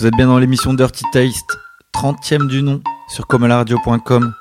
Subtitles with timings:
[0.00, 1.58] Vous êtes bien dans l'émission Dirty Taste,
[1.92, 4.32] 30e du nom, sur comalaradio.com.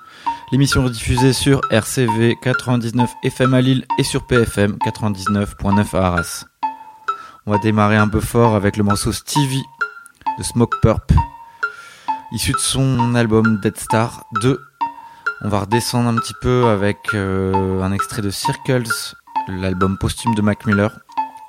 [0.53, 6.45] L'émission est diffusée sur RCV 99 FM à Lille et sur PFM 99.9 à Arras.
[7.45, 9.65] On va démarrer un peu fort avec le morceau Stevie
[10.37, 11.11] de Smoke Purp,
[12.31, 14.61] issu de son album Dead Star 2.
[15.41, 18.87] On va redescendre un petit peu avec euh, un extrait de Circles,
[19.49, 20.97] l'album posthume de Mac Miller.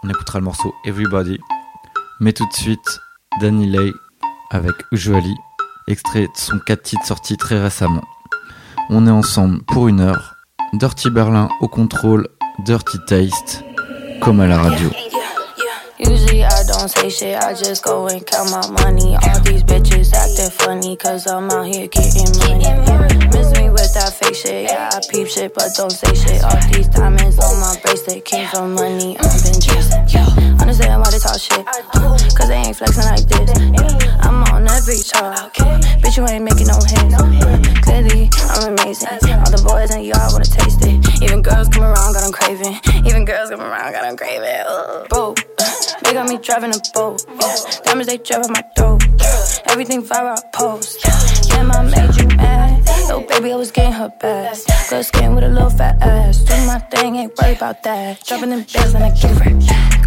[0.02, 1.38] On écoutera le morceau Everybody.
[2.18, 3.00] Mais tout de suite,
[3.38, 3.92] Danny Lay
[4.50, 5.36] avec Usually,
[5.86, 8.02] extrait de son 4 titres sorti très récemment.
[8.90, 10.34] On est ensemble pour une heure.
[10.72, 12.28] Dirty Berlin au contrôle,
[12.64, 13.64] Dirty Taste,
[14.20, 14.90] comme à la radio.
[16.00, 19.16] Usually I don't say shit, I just go and count my money.
[19.16, 22.64] All these bitches acting funny, cause I'm out here getting money.
[23.32, 26.42] Miss me with that fake shit, yeah, I peep shit, but don't say shit.
[26.42, 30.49] All these diamonds on my bracelet came from money, I've been chasing.
[30.80, 31.66] Understand why they talk shit,
[32.34, 33.50] cause they ain't flexing like this.
[34.24, 35.52] I'm on every chart,
[36.00, 37.12] bitch, you ain't making no hits.
[37.84, 39.08] Clearly, I'm amazing.
[39.12, 41.22] All the boys in y'all wanna taste it.
[41.22, 42.80] Even girls come around, got them craving.
[43.04, 45.08] Even girls come around, got them craving.
[45.10, 45.34] Bro.
[46.02, 47.24] They got me driving a boat.
[47.28, 47.56] Yeah.
[47.84, 49.02] Diamonds, they drip on my throat.
[49.66, 51.04] Everything viral, I post.
[51.48, 52.86] Yeah, I made you mad.
[53.08, 54.68] Yo, baby, I was getting her best.
[54.88, 56.38] Good skin with a little fat ass.
[56.38, 58.24] Do my thing, ain't worried about that.
[58.24, 59.54] Dropping them bills and I get it right.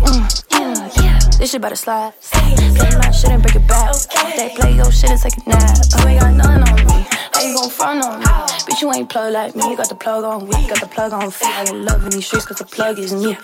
[0.04, 1.20] Mm, yeah.
[1.38, 2.14] This shit about to slide.
[2.22, 3.96] Play my shit and break it back.
[4.36, 5.78] They play your shit and take a nap.
[6.00, 7.06] You ain't got nothing on me.
[7.44, 8.26] You gon' front on me?
[8.26, 9.70] Bitch, you ain't plug like me.
[9.70, 11.50] You got the plug on weak, got the plug on feet.
[11.50, 13.36] I get love in these streets cause the plug is me.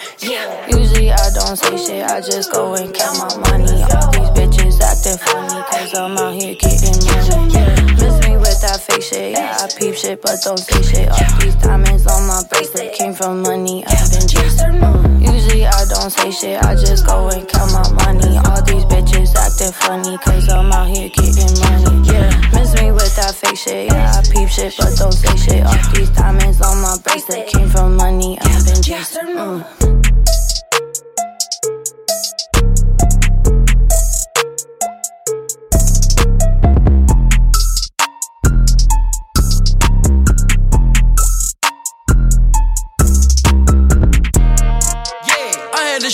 [0.71, 3.83] Usually I don't say shit, I just go and count my money.
[3.83, 7.59] All these bitches acting funny cause I'm out here getting money.
[7.99, 11.09] Miss me with that fake shit, yeah, I peep shit, but don't say shit.
[11.11, 13.83] All these diamonds on my bracelet came from money.
[13.85, 14.79] I've been chasing.
[15.19, 18.39] Usually I don't say shit, I just go and count my money.
[18.47, 22.07] All these bitches acting funny cause I'm out here getting money.
[22.07, 25.65] Yeah, miss me with that fake shit, yeah, I peep shit, but don't say shit.
[25.65, 28.37] All these diamonds on my bracelet came from money.
[28.39, 29.35] I've been chasing.
[29.35, 30.28] Mm.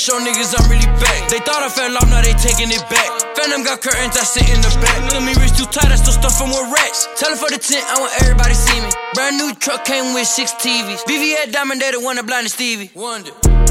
[0.05, 1.29] Show niggas I'm really back.
[1.33, 3.09] They thought I fell off, now they taking it back.
[3.33, 5.01] Phantom got curtains, I sit in the back.
[5.09, 7.09] Look me wrist too tight, I still stuff from with racks.
[7.17, 8.89] Tell her for the tent, I want everybody see me.
[9.15, 11.01] Brand new truck came with six TVs.
[11.09, 12.91] VVS Diamond, they the one that blinded Stevie.
[12.93, 13.64] Wonder.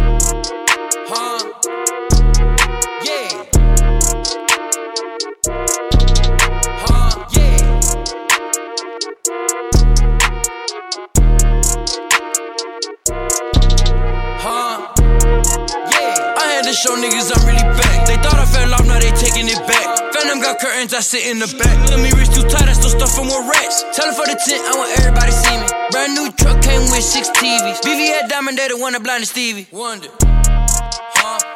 [16.85, 18.05] Show niggas I'm really back.
[18.05, 19.89] They thought I fell off, now they taking it back.
[20.13, 21.73] Phantom got curtains, I sit in the back.
[21.89, 23.89] At me wrist too tight, I still stuff from with racks.
[23.97, 25.67] Tell her for the tent, I want everybody see me.
[25.89, 27.81] Brand new truck came with six TVs.
[27.81, 29.65] VVS Diamond, they the one that blinded Stevie.
[29.73, 30.13] Wonder.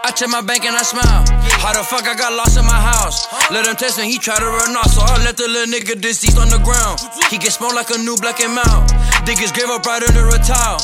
[0.00, 1.28] I check my bank and I smile.
[1.60, 3.28] How the fuck I got lost in my house?
[3.52, 6.00] Let him test me, he try to run off, so I let the little nigga
[6.00, 7.04] deceased on the ground.
[7.28, 8.88] He get smoked like a new black and mouth.
[9.28, 10.80] Dig his grave up right under a towel.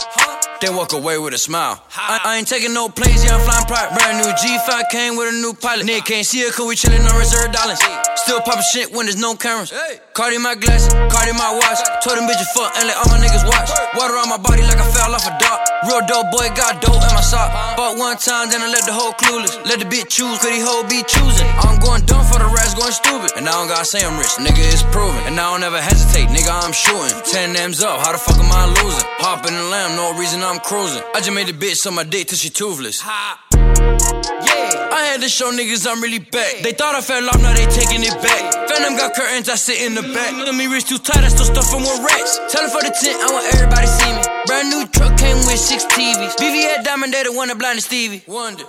[0.65, 1.77] Then walk away with a smile.
[1.93, 4.01] I, I ain't taking no planes, yeah, I'm flying private.
[4.01, 5.85] Brand new G5 came with a new pilot.
[5.85, 7.77] Nigga can't see it cause we chillin' on reserve dollars.
[8.17, 9.69] Still poppin' shit when there's no cameras.
[10.15, 11.85] Cardi my glass, Cardi my watch.
[12.01, 13.69] Told them bitches fuck and let all my niggas watch.
[13.93, 15.64] Water on my body like I fell off a dock.
[15.85, 17.53] Real dope boy got dope in my sock.
[17.77, 19.53] Bought one time, then I let the whole clueless.
[19.69, 21.49] Let the bitch choose, cause these hoe be choosing.
[21.61, 23.37] I'm going dumb for the rest, going stupid.
[23.37, 25.21] And I don't gotta say I'm rich, nigga, it's proven.
[25.29, 27.13] And I don't ever hesitate, nigga, I'm shooting.
[27.29, 29.07] 10 M's up, how the fuck am I losing?
[29.21, 31.03] Hop in the lamb, no reason I'm cruising.
[31.15, 33.05] I just made the bitch on my dick till she toothless.
[33.05, 36.65] Yeah, I had to show niggas I'm really back.
[36.65, 38.69] They thought I fell off, now they taking it back.
[38.73, 40.33] Phantom got curtains, I sit in the back.
[40.33, 42.41] Look at me wrist too tight, I still stuff from with racks.
[42.49, 44.24] Tell her for the tent, I want everybody see me.
[44.55, 46.37] Brand new truck came with six TVs.
[46.37, 48.23] VVS Diamond, they the one that blinded Stevie.
[48.29, 48.63] Wonder.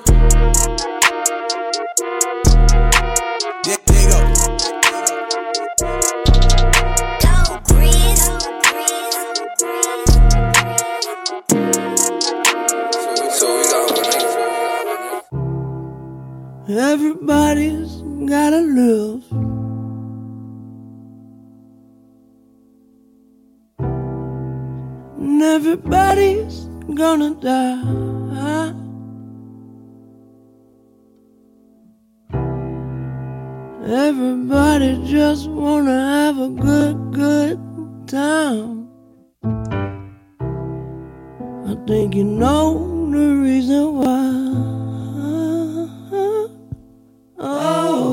[3.67, 4.17] Yeah, there you go.
[13.29, 13.85] So we got
[16.67, 17.91] Everybody's
[18.27, 19.54] gotta live.
[25.53, 26.65] Everybody's
[27.01, 28.73] gonna die.
[34.07, 37.59] Everybody just wanna have a good, good
[38.07, 38.89] time.
[41.71, 44.25] I think you know the reason why.
[47.37, 48.04] Oh,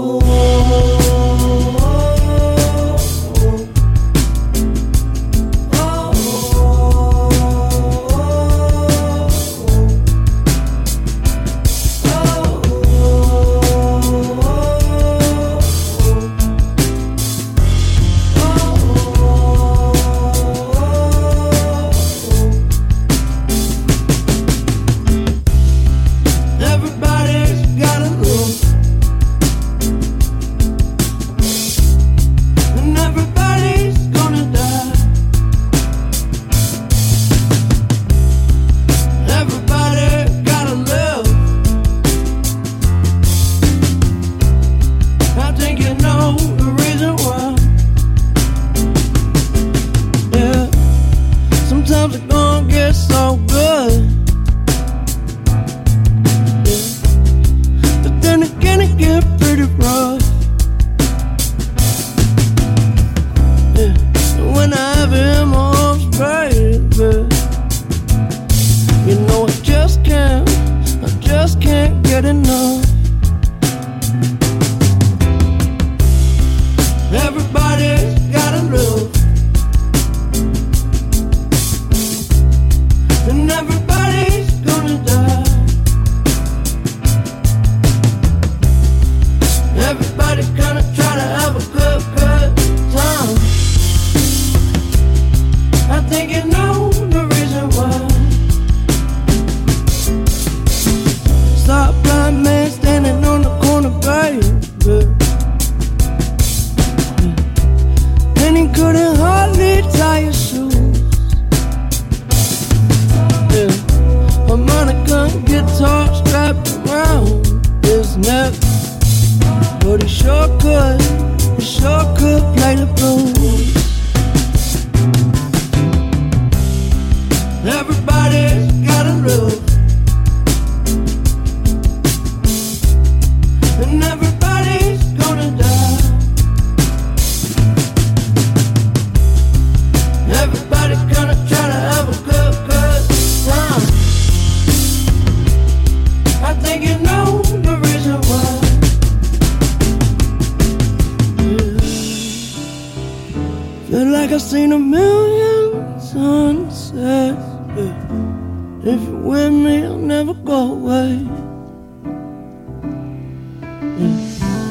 [157.04, 161.26] If you're with me, I'll never go away.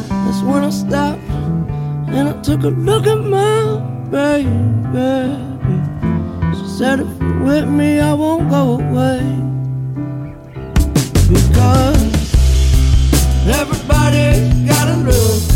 [0.07, 1.21] That's when I stopped
[2.09, 3.79] and I took a look at my
[4.09, 5.35] baby.
[6.57, 9.19] She said, if you're with me, I won't go away.
[11.27, 12.33] Because
[13.45, 15.50] everybody's gotta love.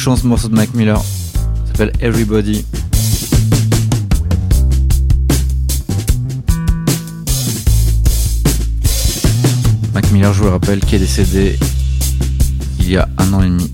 [0.00, 0.98] Touchant ce morceau de Mac Miller.
[1.66, 2.64] S'appelle Everybody.
[9.92, 11.58] Mac Miller, je vous le rappelle, qui est décédé
[12.78, 13.70] il y a un an et demi.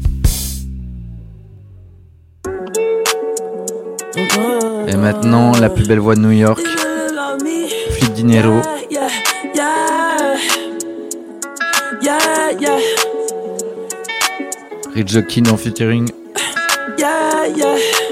[4.88, 6.60] Et maintenant, la plus belle voix de New York,
[7.92, 8.62] Flip Dinero.
[14.96, 16.10] Yeah, Rich Jokin en featuring.
[16.98, 18.05] yeah, yeah, yeah.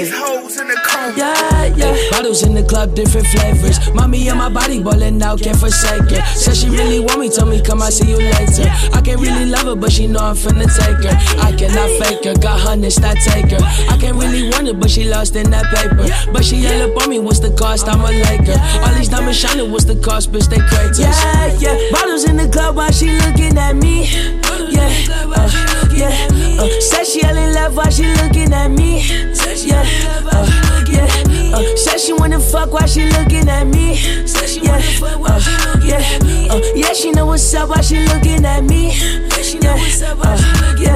[0.00, 1.14] Okay, these hoes in the coma.
[1.16, 2.10] Yeah, yeah.
[2.10, 3.76] Bottles in the club, different flavors.
[3.92, 6.24] Mommy and my body ballin' out, can't forsake her.
[6.34, 8.64] Said she really want me, told me come, I see you later.
[8.96, 11.16] I can't really love her, but she know I'm finna take her.
[11.44, 13.60] I cannot fake her, got hundreds, that take her.
[13.92, 16.08] I can't really want her, but she lost in that paper.
[16.32, 17.86] But she yell up on me, what's the cost?
[17.86, 18.56] I'm a Laker.
[18.80, 20.32] All these diamonds shining, what's the cost?
[20.32, 20.98] Bitch, they craters.
[20.98, 21.76] Yeah, yeah.
[21.92, 24.08] Bottles in the club while she looking at me.
[24.70, 24.88] Yeah,
[25.36, 26.62] uh, yeah.
[26.62, 29.02] Uh, said she yelling love while she looking at me.
[29.66, 29.84] Yeah,
[30.32, 31.06] uh, yeah.
[31.54, 33.98] Uh, said she wanna fuck while she looking at me.
[34.62, 36.50] Yeah, uh, yeah.
[36.50, 38.92] Uh, yeah, she know what's up while she looking at me.
[39.60, 40.94] Yeah, uh, yeah.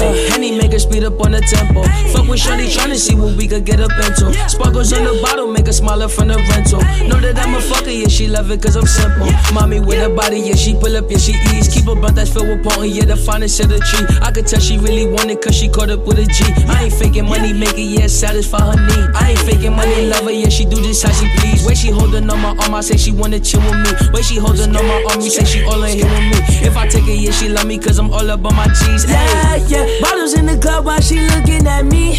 [0.00, 1.82] Uh, Henny make her speed up on the tempo.
[2.12, 4.32] Fuck with Shorty tryna see what we could get up into.
[4.48, 6.80] Sparkles on the bottle make her smaller from the rental.
[7.06, 9.28] Know that I'm a fucker, yeah, she love it cause I'm simple.
[9.52, 11.68] Mommy with her body, yeah, she pull up, yeah, she ease.
[11.68, 14.06] Keep a blunt that's filled with potent, yeah, the finest of the tree.
[14.20, 16.44] I could tell she really want it cause she caught up with a G.
[16.68, 19.14] I ain't faking money, make it, yeah, satisfy her need.
[19.14, 21.64] I ain't faking money, love her, yeah, she do this how she please.
[21.66, 23.90] Way she holding on my arm, I say she wanna chill with me.
[24.12, 26.66] Way she holding on my arm, me say she all in here with me.
[26.66, 29.04] If I take it, yeah, she love me cause I'm all up on my G's.
[29.08, 29.86] Yeah, yeah.
[30.00, 32.14] Bottles in the club while she looking at me.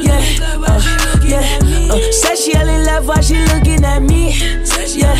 [0.00, 0.20] Yeah,
[0.66, 0.80] uh,
[1.26, 1.92] yeah.
[1.92, 4.32] Uh, said she yelling love while she looking at me.
[4.94, 5.12] Yeah,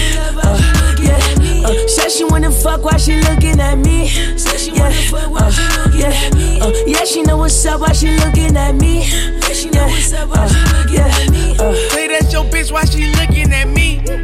[0.43, 1.67] uh, yeah.
[1.67, 4.09] Uh, said she wanna fuck while she looking at me.
[4.73, 5.53] Yeah, uh,
[5.95, 6.65] yeah.
[6.65, 9.05] Uh, yeah, she know what's up while she looking at me.
[9.11, 9.85] Yeah,
[10.33, 11.11] uh, yeah.
[11.59, 14.24] Uh, Say that's your bitch, why she looking at me?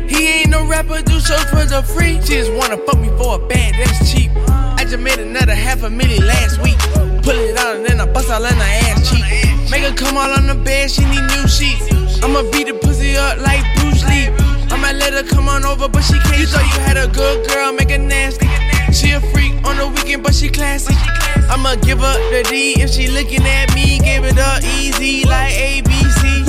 [0.71, 2.23] Rapper, do shows for the free.
[2.23, 4.31] She just wanna fuck me for a band, that's cheap.
[4.79, 6.79] I just made another half a million last week.
[7.27, 9.25] Pull it out and then I bust all in her ass cheek.
[9.69, 12.23] Make her come out on the bed, she need new sheets.
[12.23, 14.31] I'ma beat the pussy up like Bruce Lee.
[14.71, 16.39] I might let her come on over, but she can't.
[16.39, 18.47] You thought you had a good girl, make her nasty.
[18.95, 20.95] She a freak on the weekend, but she classy.
[21.51, 23.99] I'ma give her the D if she looking at me.
[23.99, 26.47] Give it up easy like ABC.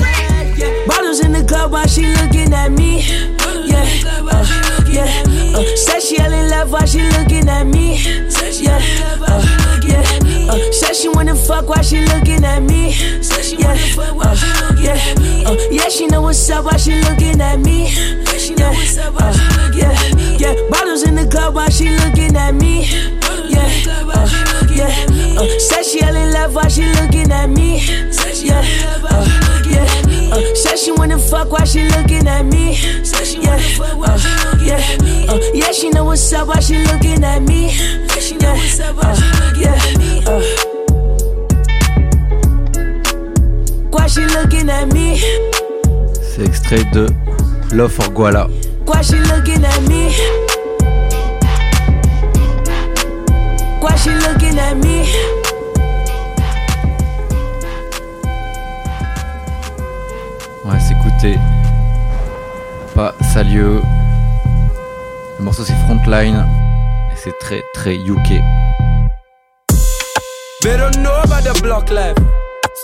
[0.85, 3.40] Bottles in the club while she looking at me.
[3.81, 4.45] Uh,
[4.87, 5.57] yeah.
[5.57, 7.97] Uh, said she yelling love while she looking at me.
[8.61, 8.79] Yeah,
[9.27, 10.51] uh, yeah.
[10.51, 12.91] Uh, said she wanna fuck while she looking at me.
[13.57, 14.95] Yeah.
[15.45, 17.89] Uh, she know what's up while she looking at me.
[19.75, 20.37] Yeah, me.
[20.37, 22.85] Yeah, bottles in the club while she looking at me.
[23.49, 23.69] Yeah,
[24.13, 24.27] uh,
[24.73, 25.39] yeah.
[25.39, 27.80] Uh, said she all love while she looking at me.
[31.31, 32.75] Fuck while she looking at me.
[33.39, 34.19] Yeah, uh,
[34.61, 35.31] yeah.
[35.31, 37.71] Uh, yeah, she know what's up while she looking at me.
[37.71, 38.59] Yeah,
[38.99, 39.79] uh, yeah.
[40.27, 40.41] Uh,
[43.91, 45.21] why she looking at me?
[46.21, 47.07] C'est extrait de
[47.73, 48.49] Love for Guala.
[48.85, 50.11] Why she looking at me?
[53.79, 55.40] Why she looking at me?
[61.21, 61.39] S'écouter.
[62.95, 63.81] Pas Salieux.
[65.37, 66.45] Le morceau c'est Frontline.
[67.11, 68.41] Et c'est très très UK.
[70.61, 72.17] They don't know about the block life.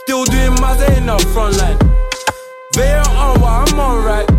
[0.03, 1.77] Still doing Mazza in the front line.
[2.74, 4.29] They ain't on what I'm on right?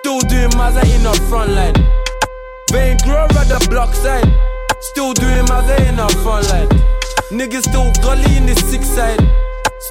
[0.00, 1.74] Still doing Mazza in the front line.
[2.70, 4.28] They ain't grow at the block side.
[4.80, 6.68] Still doing Mazza in the front line.
[7.30, 9.20] Niggas still gully in the six side.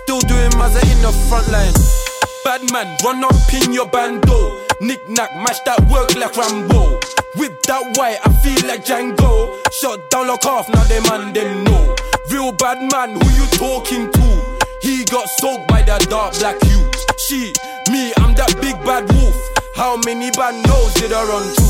[0.03, 2.04] Still doing Mazza in the front line.
[2.45, 4.61] Bad man, run up in your bando.
[4.79, 7.01] Knick knack, match that work like Rambo.
[7.41, 9.57] Whip that white, I feel like Django.
[9.73, 11.95] Shot down, lock off, now they man them know.
[12.29, 14.27] Real bad man, who you talking to?
[14.79, 16.85] He got soaked by that dark black hue.
[17.17, 17.49] She,
[17.89, 19.41] me, I'm that big bad wolf.
[19.73, 21.67] How many bad nose did I run to?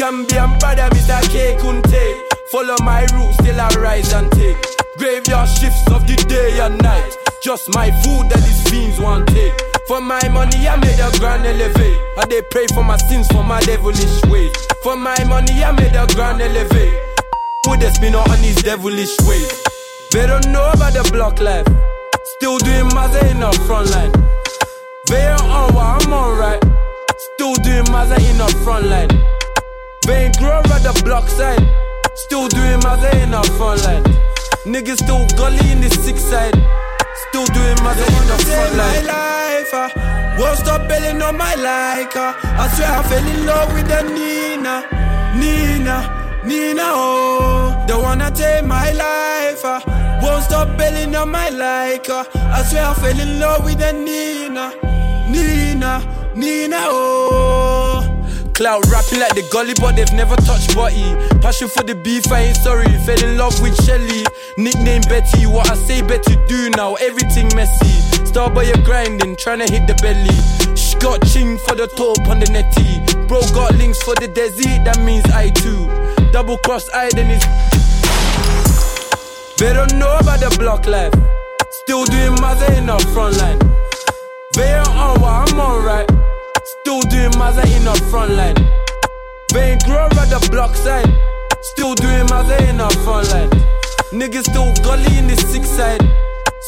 [0.00, 1.20] Gambian brother, Mr.
[1.28, 2.48] K Kunte.
[2.48, 4.56] Follow my roots till I rise and take.
[4.96, 7.12] Graveyard shifts of the day and night.
[7.42, 9.73] Just my food that these fiends want take.
[9.86, 11.98] For my money, I made a grand elevate.
[12.16, 14.52] I they pray for my sins for my devilish ways.
[14.82, 16.94] For my money, I made a grand elevate.
[17.64, 19.62] Put the spin on these devilish ways.
[20.10, 21.66] They don't know about the block life.
[22.36, 24.12] Still doing Mazza in the front line.
[25.08, 26.62] They ain't on what I'm on right.
[27.34, 29.08] Still doing Mazza in the front line.
[30.06, 31.60] They ain't grow at the block side.
[32.14, 34.04] Still doing Mazza in the front line.
[34.64, 36.54] Niggas still gully in the six side.
[37.34, 39.06] Still doing Mazza in the front line.
[39.06, 42.14] Life, uh, won't stop belling on my like.
[42.14, 44.86] Uh, I swear I fell in love with the Nina.
[45.34, 47.84] Nina, Nina, oh.
[47.88, 49.64] They wanna take my life.
[49.64, 49.80] Uh,
[50.22, 52.08] won't stop belling on my like.
[52.08, 54.70] Uh, I swear I fell in love with the Nina.
[55.28, 58.14] Nina, Nina, oh.
[58.54, 61.02] Cloud rapping like the gully, but they've never touched body.
[61.42, 62.86] Passion for the beef, I ain't sorry.
[63.02, 64.22] Fell in love with Shelly.
[64.56, 66.94] Nickname Betty, what I say, Betty do now.
[66.94, 68.24] Everything messy.
[68.24, 70.30] Star by you're grinding, trying to hit the belly.
[70.76, 71.20] Shh, got
[71.66, 73.00] for the top on the netty.
[73.26, 75.90] Bro got links for the desi, that means I too.
[76.30, 77.44] Double cross I, then it's.
[79.56, 81.12] They don't know about the block life.
[81.82, 83.58] Still doing Mazza in the front line.
[84.54, 86.08] They ain't on what I'm on right.
[86.80, 88.54] Still doing Mazza in the front line.
[89.52, 91.10] They ain't grow at the block side.
[91.60, 93.83] Still doing Mazza in the front line.
[94.14, 96.00] Niggas still gully in the six side.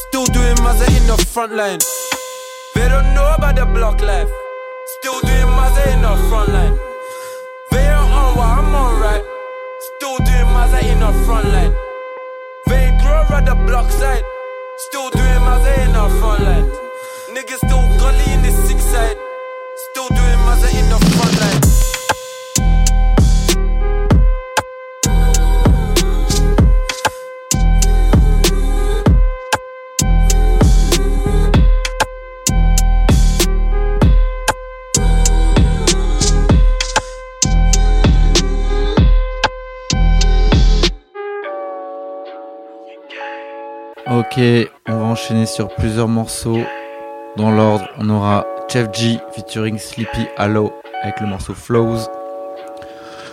[0.09, 1.79] Still doing Mazza in the front line.
[2.75, 4.27] They don't know about the block life.
[4.99, 6.77] Still doing Mazza in the front line.
[7.71, 9.23] They ain't on what I'm on right.
[9.95, 11.73] Still doing Mazza in the front line.
[12.67, 14.23] They grow at the block side.
[14.89, 16.67] Still doing Mazza in the front line.
[17.31, 19.17] Niggas still gully in the six side.
[19.91, 21.66] Still doing Mazza in the front line.
[44.29, 44.41] Ok,
[44.89, 46.59] on va enchaîner sur plusieurs morceaux.
[47.37, 51.99] Dans l'ordre, on aura Chef G featuring Sleepy Hollow avec le morceau Flows.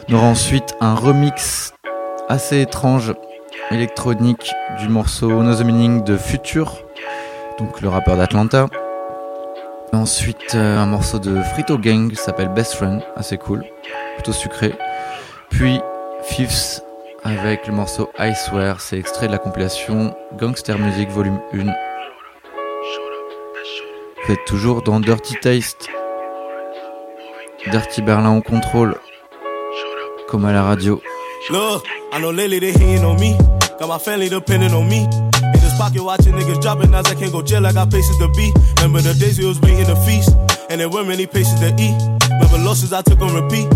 [0.09, 1.75] On aura ensuite un remix
[2.29, 3.13] assez étrange
[3.73, 6.73] électronique du morceau No The Meaning de Future,
[7.59, 8.69] donc le rappeur d'Atlanta.
[9.93, 13.65] Ensuite, euh, un morceau de Frito Gang qui s'appelle Best Friend, assez cool,
[14.15, 14.73] plutôt sucré.
[15.51, 15.81] Puis
[16.23, 16.85] Fifths
[17.25, 21.65] avec le morceau I Swear, c'est extrait de la compilation Gangster Music Volume 1.
[24.27, 25.89] Vous êtes toujours dans Dirty Taste.
[27.71, 28.97] Dirty Berlin en contrôle.
[30.29, 31.01] Comme à la radio.
[31.51, 33.37] Look, I know lately they hating on me.
[33.79, 35.05] Got my family depending on me.
[35.05, 37.67] In this pocket watching niggas dropping as I can't go jail.
[37.67, 38.53] I got places to be.
[38.83, 40.31] Remember the days we was waiting to feast.
[40.71, 41.97] And there weren't many places to eat.
[42.31, 43.69] Remember losses I took on repeat.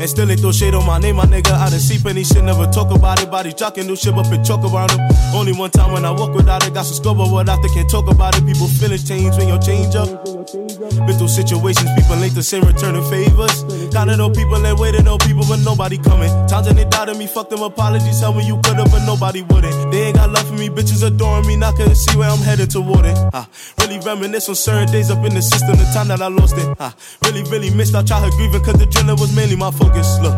[0.00, 1.52] And still they throw shade on my name, my nigga.
[1.52, 3.30] I done see plenty shit, never talk about it.
[3.30, 5.00] Body jocking, new shit up and choke around them.
[5.34, 7.88] Only one time when I walk without it, got some scope, but without they can't
[7.88, 8.44] talk about it.
[8.46, 10.08] People feelings change when you change up.
[11.06, 13.64] Been through situations, people ain't the same, returning favors.
[13.92, 16.30] Kinda know people and waiting on people, but nobody coming.
[16.46, 19.92] Times when they doubted me, fuck them apologies, tell me you could've, but nobody wouldn't.
[19.92, 22.70] They ain't got love for me, bitches adoring me, not couldn't see where I'm headed
[22.70, 23.16] toward it.
[23.32, 23.46] I
[23.80, 26.66] really reminisce on certain days up in the system, the time that I lost it.
[26.78, 26.92] I
[27.24, 30.18] really, really missed our childhood grieving, cause the drilling was mainly my focus.
[30.20, 30.36] Look,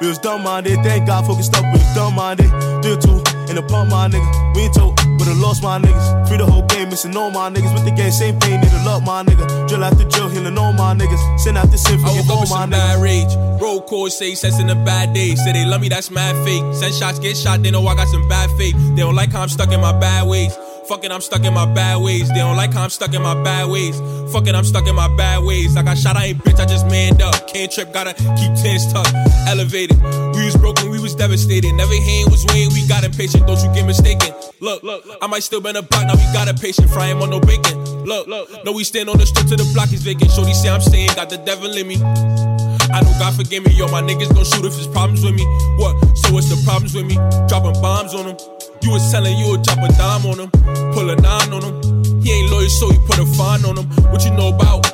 [0.00, 2.50] we was dumb minded, thank God focused up, we was dumb minded.
[2.82, 4.28] Did two in the pump, my nigga.
[4.54, 6.28] We ain't told, but I lost my niggas.
[6.28, 7.72] Free the whole game, missing all my niggas.
[7.74, 9.68] With the game, same pain, need to love my nigga.
[9.68, 11.40] Drill after drill, healing all my niggas.
[11.40, 12.72] Send out the sin, I forgive woke all my some niggas.
[12.72, 13.32] bad rage.
[13.60, 15.34] Roll call say sense in a bad day.
[15.34, 16.62] Say they love me, that's mad fake.
[16.74, 18.76] Send shots, get shot, they know I got some bad faith.
[18.94, 20.56] They don't like how I'm stuck in my bad ways.
[20.88, 22.28] Fucking, I'm stuck in my bad ways.
[22.30, 24.00] They don't like how I'm stuck in my bad ways.
[24.32, 25.76] Fucking, I'm stuck in my bad ways.
[25.76, 27.46] I got shot, I ain't bitch, I just manned up.
[27.46, 29.12] Can't trip, gotta keep tens tucked.
[29.46, 30.00] Elevated.
[30.34, 31.74] We was broken, we was devastated.
[31.74, 33.46] Never hand was weighing, we got impatient.
[33.46, 34.32] Don't you get mistaken.
[34.60, 36.88] Look, look, I might still been a block, now we got a patient.
[36.88, 37.76] Frying on no bacon.
[38.04, 40.30] Look, look, no, we stand on the strip to the block is vacant.
[40.30, 42.00] Shorty say I'm staying, got the devil in me.
[42.00, 43.88] I know God forgive me, yo.
[43.88, 45.44] My niggas don't shoot if there's problems with me.
[45.76, 46.16] What?
[46.16, 47.16] So what's the problems with me?
[47.46, 48.57] Dropping bombs on them.
[48.82, 50.50] You was telling you would drop a dime on him,
[50.92, 52.22] pull a nine on him.
[52.22, 53.86] He ain't loyal, so you put a fine on him.
[54.10, 54.86] What you know about?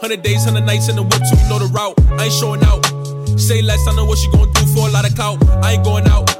[0.00, 1.98] Hundred days, hundred nights in the whip, so we know the route.
[2.20, 2.84] I ain't showing out.
[3.38, 5.42] Say less, I know what she gonna do for a lot of clout.
[5.64, 6.30] I ain't going out.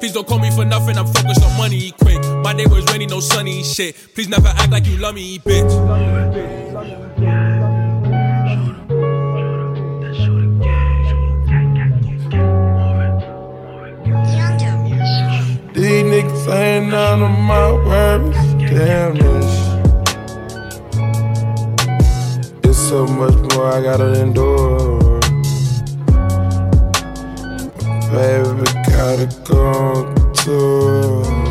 [0.00, 2.20] Please don't call me for nothing, I'm focused on money, quick.
[2.42, 3.94] My day was rainy, no sunny shit.
[4.14, 5.70] Please never act like you love me, bitch.
[16.22, 18.70] Niggas ain't none of my worries.
[18.70, 19.50] Damn this.
[22.64, 25.20] It's so much more I gotta endure.
[28.12, 31.49] Baby, gotta go on tour.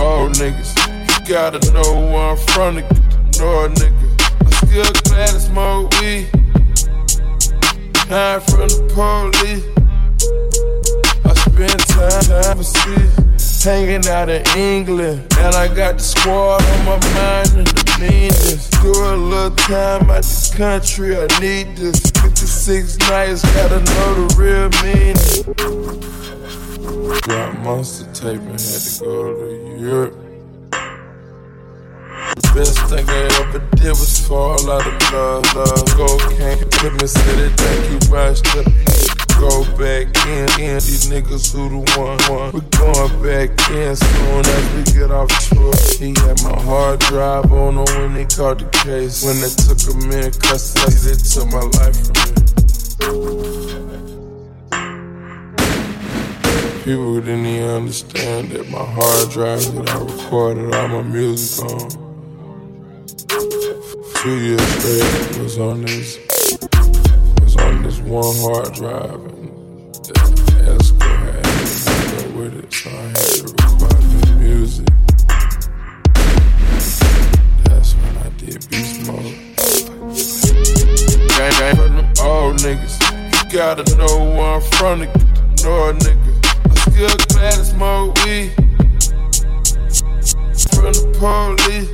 [0.00, 0.72] Them old niggas.
[0.98, 4.06] You gotta know where I'm from to get to know a nigga.
[4.46, 6.28] I still glad to smoke weed.
[8.08, 9.64] Hide from the police.
[11.24, 13.62] I spend time, time overseas.
[13.62, 15.26] Hanging out in England.
[15.38, 18.70] And I got the squad on my mind and the meanness.
[18.80, 22.00] Do a little time out the country, I need this.
[22.22, 26.39] 56 nights, gotta know the real meaning.
[26.90, 30.14] Got monster tape and had to go to Europe.
[32.34, 35.54] The best thing I ever did was fall out of love.
[35.54, 38.66] Love cocaine, put me city, thank you, bastard.
[39.38, 40.74] Go back in, in.
[40.82, 42.50] These niggas who the one, one.
[42.50, 45.72] We going back in soon as we get off tour.
[45.96, 49.22] He had my hard drive on him when they caught the case.
[49.22, 52.34] When they took him in custody, they took my life from
[53.94, 53.99] me.
[56.84, 61.90] People didn't even understand that my hard drive that I recorded all my music on.
[64.22, 66.18] Two years straight was on this
[67.42, 70.14] was on this one hard drive and the
[70.72, 74.88] Esco had to go with it, so I had to record new music.
[77.64, 79.36] That's when I did Beast Mode.
[81.28, 82.96] Gang, gang, them old niggas.
[83.34, 86.29] You gotta know where I'm from to get to know a nigga.
[86.68, 88.52] I still glad to smoke weed.
[90.74, 91.90] From the police.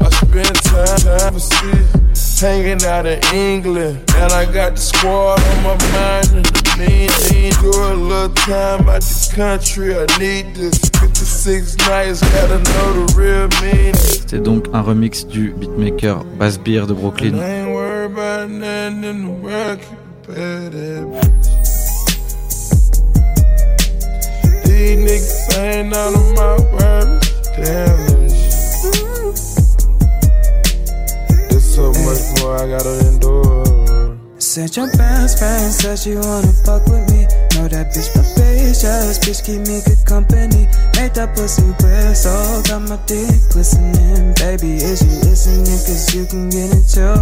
[0.00, 2.40] I spend time, overseas.
[2.40, 4.04] Hanging out in England.
[4.16, 7.52] And I got the squad on my mind mean, mean.
[7.60, 9.94] Do a little time out the country.
[9.94, 10.78] I need this.
[11.00, 13.94] 56 nights, gotta know the real meaning.
[13.94, 17.32] C'était donc un remix du beatmaker Bass Beer de Brooklyn.
[25.56, 27.30] Ain't none of my worries.
[27.56, 27.98] Damn
[31.48, 34.18] There's so much more I gotta endure.
[34.38, 37.22] Said your best friend said she wanna fuck with me.
[37.54, 40.66] Know that bitch vivacious, bitch keep me good company.
[40.98, 44.34] Made that pussy whistle, got my dick glistening.
[44.42, 45.78] Baby, is you listening?
[45.86, 47.14] Cause you can get it too.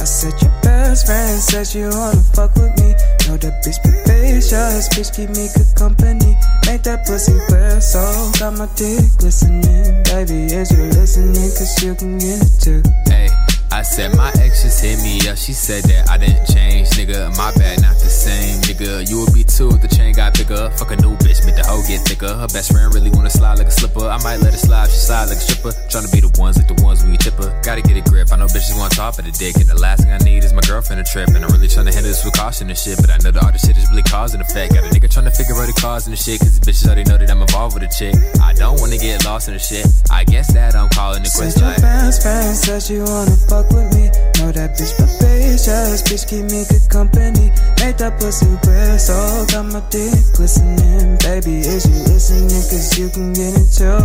[0.00, 2.94] I said your best friend said you wanna fuck with me.
[3.26, 6.32] Know that bitch be facious, bitch keep me good company.
[6.66, 8.00] Make that pussy wet, so
[8.38, 10.02] got my dick glistening.
[10.04, 11.34] Baby, is you listening?
[11.34, 12.82] Cause you can get it too.
[13.06, 13.37] Hey.
[13.70, 15.36] I said my ex just hit me up.
[15.36, 17.30] She said that I didn't change, nigga.
[17.36, 19.08] My bad, not the same, nigga.
[19.08, 20.70] You would be too if the chain got bigger.
[20.76, 22.32] Fuck a new bitch, make the hoe get thicker.
[22.32, 24.08] Her best friend really wanna slide like a slipper.
[24.08, 25.72] I might let it slide, she slide like a stripper.
[25.92, 27.52] Tryna be the ones like the ones when we chipper.
[27.62, 28.32] Gotta get a grip.
[28.32, 30.52] I know bitches want top of the dick, and the last thing I need is
[30.52, 31.28] my girlfriend a trip.
[31.28, 33.58] And I'm really tryna handle this with caution and shit, but I know the other
[33.58, 34.74] shit is really causing effect.
[34.74, 37.04] Got a nigga tryna figure out the cause and the shit, cause the bitches already
[37.04, 38.16] know that I'm involved with a chick.
[38.40, 39.84] I don't wanna get lost in the shit.
[40.10, 41.78] I guess that I'm calling the quits like.
[41.78, 44.06] Your best friend said she wanna fuck with me.
[44.38, 47.50] Know that bitch vivacious, bitch keep me good company.
[47.82, 51.18] Make that pussy whistle, got my dick glistening.
[51.18, 52.62] Baby, is you listening?
[52.70, 53.98] Cause you can get it too.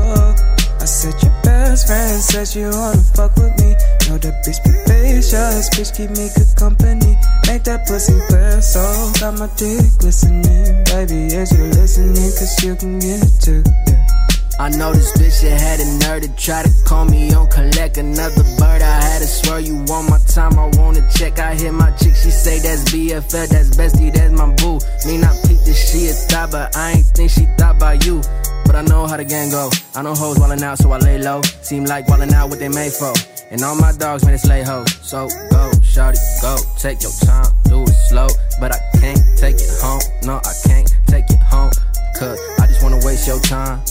[0.81, 3.77] I said your best friend said you wanna fuck with me.
[4.09, 7.13] Know that bitch vivacious, bitch keep me good company.
[7.47, 10.83] Make that pussy whistle, got my dick glistening.
[10.89, 12.31] Baby, is you listening?
[12.37, 13.63] Cause you can get it too.
[13.87, 14.12] Yeah.
[14.59, 17.97] I know this bitch that had a nerve to try to call me on collect
[17.97, 18.81] another bird.
[18.81, 21.39] I had to swear you want my time, I wanna check.
[21.39, 24.79] I hit my chick, she say that's BFF, that's bestie, that's my boo.
[25.07, 28.21] Me not peep this she a thought, but I ain't think she thought about you.
[28.65, 29.69] But I know how the gang go.
[29.95, 31.41] I know hoes wallin' out, so I lay low.
[31.61, 33.13] Seem like wallin' out what they made for.
[33.51, 34.85] And all my dogs made it slay ho.
[35.01, 36.57] So go, shawty, go.
[36.77, 38.27] Take your time, do it slow.
[38.59, 40.01] But I can't take it home.
[40.23, 41.71] No, I can't take it home.
[42.19, 43.81] Cause I just wanna waste your time.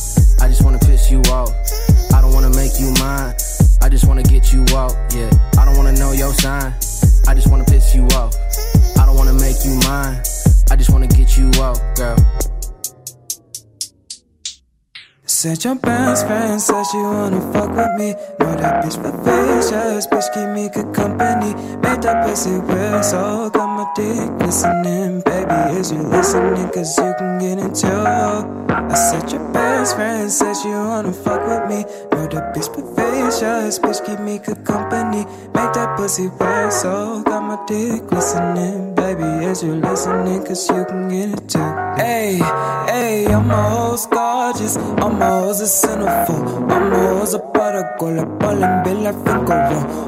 [0.42, 1.50] I just wanna piss you off.
[2.12, 3.32] I don't wanna make you mine.
[3.80, 5.30] I just wanna get you out, yeah.
[5.56, 6.74] I don't wanna know your sign.
[7.28, 8.34] I just wanna piss you off.
[8.98, 10.20] I don't wanna make you mine.
[10.68, 12.51] I just wanna get you out, girl.
[15.42, 18.14] Said your best friend said she wanna fuck with me.
[18.38, 21.52] Know that bitch vivacious, bitch keep me good company.
[21.82, 25.20] Made that pussy whistle, got my dick listening.
[25.22, 26.70] Baby, is you listening?
[26.70, 27.88] Cause you can get it too.
[27.90, 31.90] I said your best friend said she wanna fuck with me.
[32.12, 35.26] Know that bitch vivacious, bitch keep me good company.
[35.56, 38.94] Make that pussy whistle, got my dick listening.
[38.94, 40.44] Baby, is you listening?
[40.44, 41.58] Cause you can get it too.
[41.96, 42.38] Hey,
[42.86, 44.76] hey, I'm a host gorgeous.
[44.76, 46.70] I'm hoes a centerfold.
[46.70, 48.18] I'm a hoes a prodigal.
[48.18, 49.58] A ballin' bill like Finko.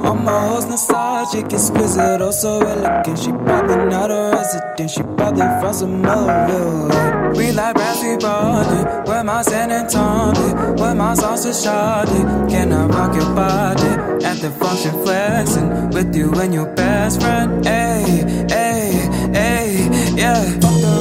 [0.05, 3.19] I'm a hoes nostalgic, exquisite, oh so elegant.
[3.19, 4.91] She probably not a resident.
[4.91, 9.07] She probably from some other We like Ramsey Broderick.
[9.07, 10.75] Where my San Antonio?
[10.77, 12.51] Where my sausage Charlotte?
[12.51, 13.93] Can I rock your body?
[14.25, 17.65] At the function flexing with you and your best friend.
[17.65, 18.05] Hey,
[18.49, 20.94] hey, hey, yeah.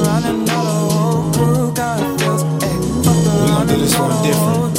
[3.84, 4.78] This one different.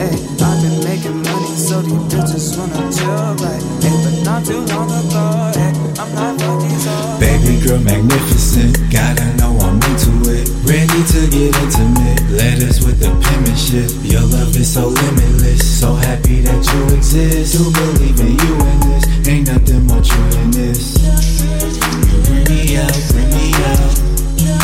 [0.00, 4.60] Hey, I've been making money, so these bitches wanna chill, like, hey, but not too
[4.72, 7.20] long ago, hey, I'm not fucking.
[7.20, 10.48] Baby girl, magnificent, gotta know I'm into it.
[10.64, 13.90] Ready to get intimate, letters with the penmanship.
[14.02, 17.56] Your love is so limitless, so happy that you exist.
[17.56, 20.96] To believe in you and this, ain't nothing more true than this.
[20.96, 23.92] You bring me out, bring me out.
[24.40, 24.56] You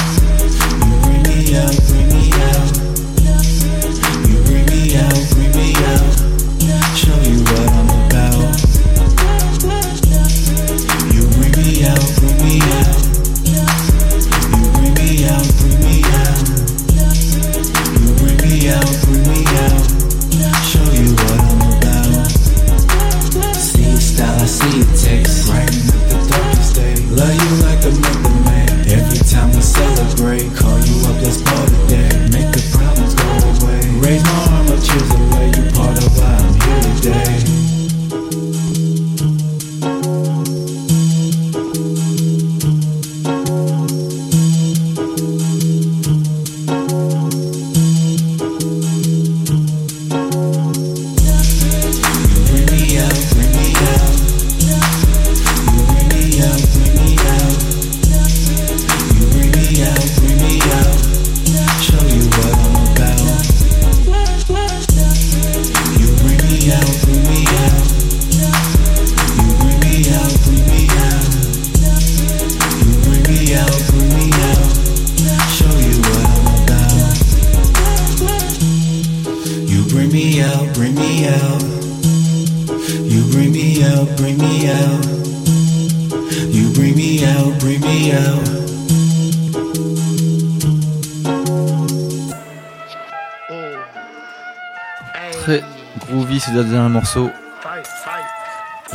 [1.04, 2.71] bring me out, bring me out.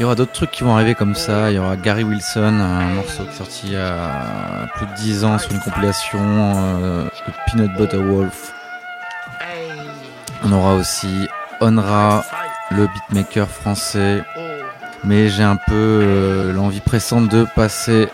[0.07, 1.51] Aura d'autres trucs qui vont arriver comme ça.
[1.51, 4.93] Il y aura Gary Wilson, un morceau qui est sorti il y a plus de
[4.93, 8.53] 10 ans sur une compilation euh, de Peanut Butter Wolf.
[10.45, 11.27] On aura aussi
[11.59, 12.23] Onra,
[12.71, 14.23] le beatmaker français.
[15.03, 18.07] Mais j'ai un peu euh, l'envie pressante de passer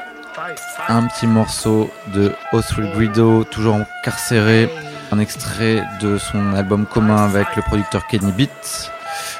[0.87, 4.67] un petit morceau de Oswald Guido, toujours incarcéré.
[5.11, 8.91] Un extrait de son album commun avec le producteur Kenny Beat.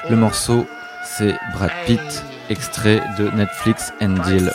[0.08, 0.68] Le morceau,
[1.04, 4.52] c'est Brad Pitt, extrait de Netflix and Deal.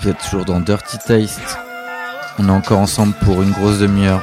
[0.00, 1.40] Vous êtes toujours dans Dirty Taste.
[2.38, 4.22] On est encore ensemble pour une grosse demi-heure.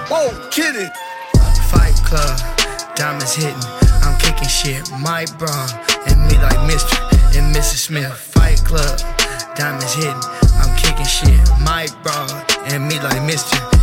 [8.34, 8.98] Fight Club,
[9.56, 10.20] diamonds hitting,
[10.64, 12.26] I'm kicking shit, my bra,
[12.70, 13.77] and me like Mr.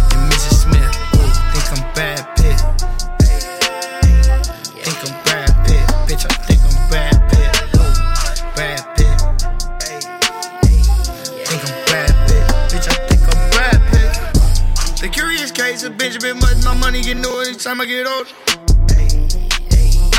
[16.05, 18.29] case of Benjamin Button, my money get new each time I get older.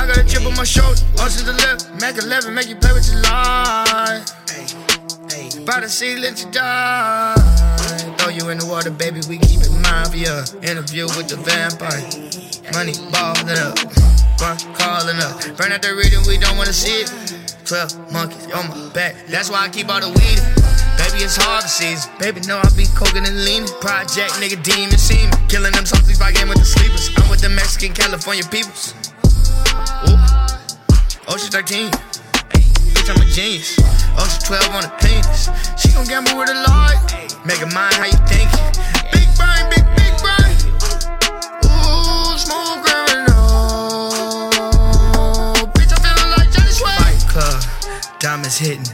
[0.02, 2.76] I got a chip on my shoulder, all to the left, Mac 11, make you
[2.76, 4.26] play with your life.
[5.66, 7.36] By the sea, let you die.
[8.18, 10.58] Throw you in the water, baby, we keep it mine for.
[10.66, 12.02] Interview with the vampire.
[12.74, 13.78] Money balling up,
[14.42, 15.38] run calling up.
[15.58, 17.10] Burn out the reading, we don't wanna see it.
[17.66, 20.55] 12 monkeys on my back, that's why I keep all the weed.
[20.98, 22.12] Baby, it's harvest season.
[22.20, 23.68] Baby, know I be coking and leaning.
[23.80, 25.32] Project nigga, demon semen.
[25.48, 27.10] Killing them softies by game with the sleepers.
[27.18, 28.94] I'm with the Mexican California peoples.
[30.08, 30.18] Ooh.
[31.28, 31.92] Ocean 13.
[32.96, 33.76] Bitch, I'm a genius.
[34.16, 35.50] Ocean 12 on the penis.
[35.76, 36.96] She gon' gamble with a lot.
[37.46, 38.50] Make a mind how you think.
[39.12, 40.56] Big brain, big, big brain.
[41.68, 44.10] Ooh, smooth criminal.
[45.76, 46.98] Bitch, I'm feeling like Johnny Sweat.
[47.04, 47.62] Fight Club,
[48.20, 48.86] diamonds hitting.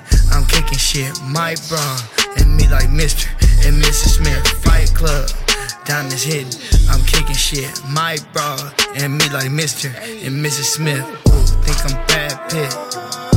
[0.92, 1.22] Shit.
[1.22, 2.02] My bra,
[2.36, 3.26] and me like Mr.
[3.66, 4.18] and Mrs.
[4.18, 4.46] Smith.
[4.62, 5.30] Fight Club,
[5.86, 6.52] diamonds hitting.
[6.90, 7.82] I'm kicking shit.
[7.88, 8.58] My bra,
[8.96, 9.86] and me like Mr.
[9.88, 10.66] and Mrs.
[10.66, 11.00] Smith.
[11.30, 13.31] Ooh, think I'm Brad Pitt.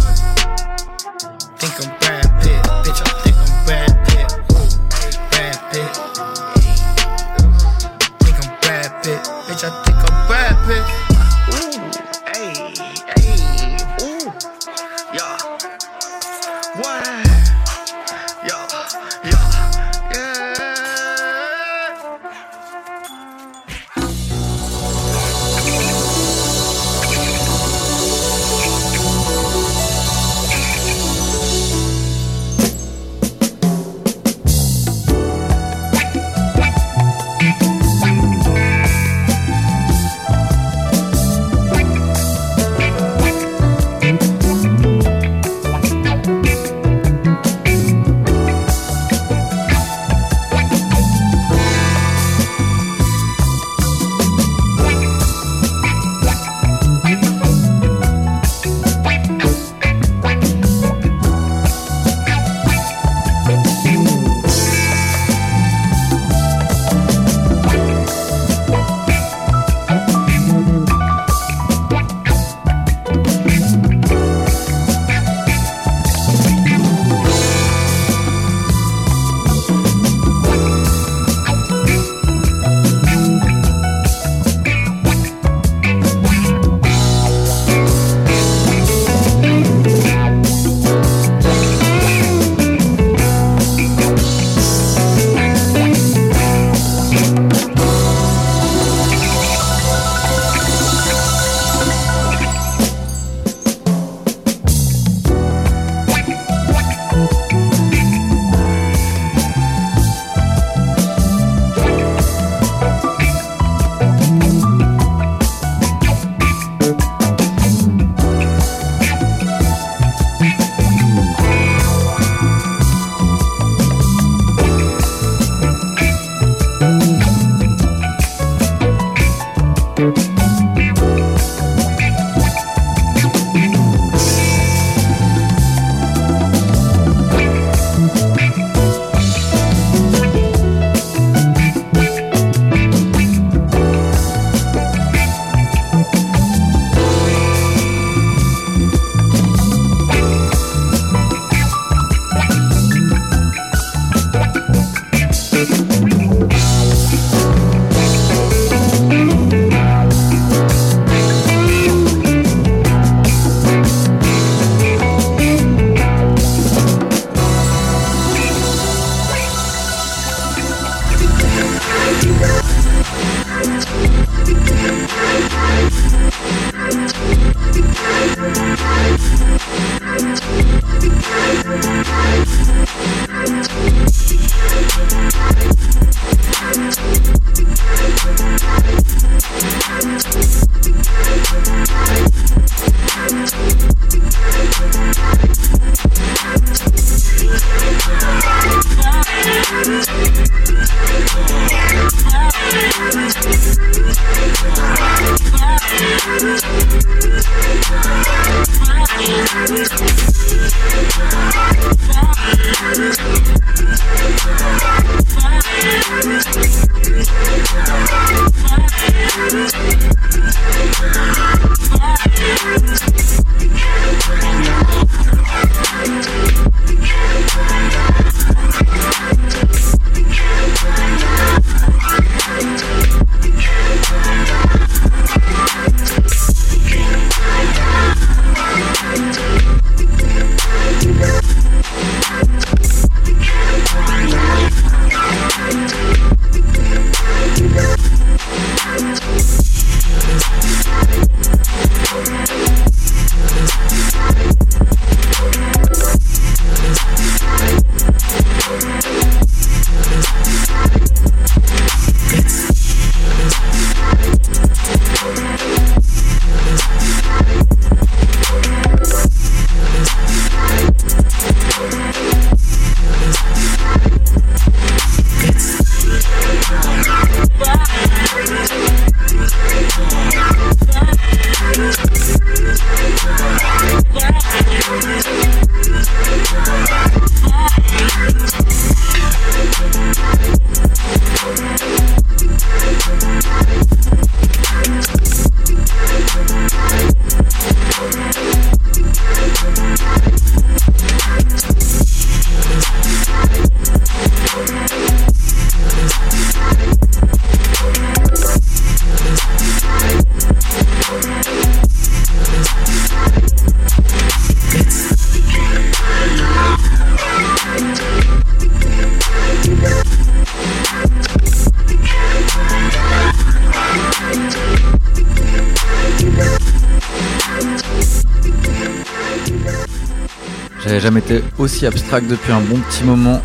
[331.05, 333.43] Jamais été aussi abstract depuis un bon petit moment.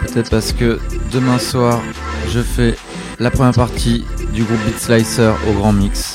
[0.00, 0.78] Peut-être parce que
[1.12, 1.82] demain soir,
[2.32, 2.74] je fais
[3.18, 6.05] la première partie du groupe Beat Slicer au Grand Mix.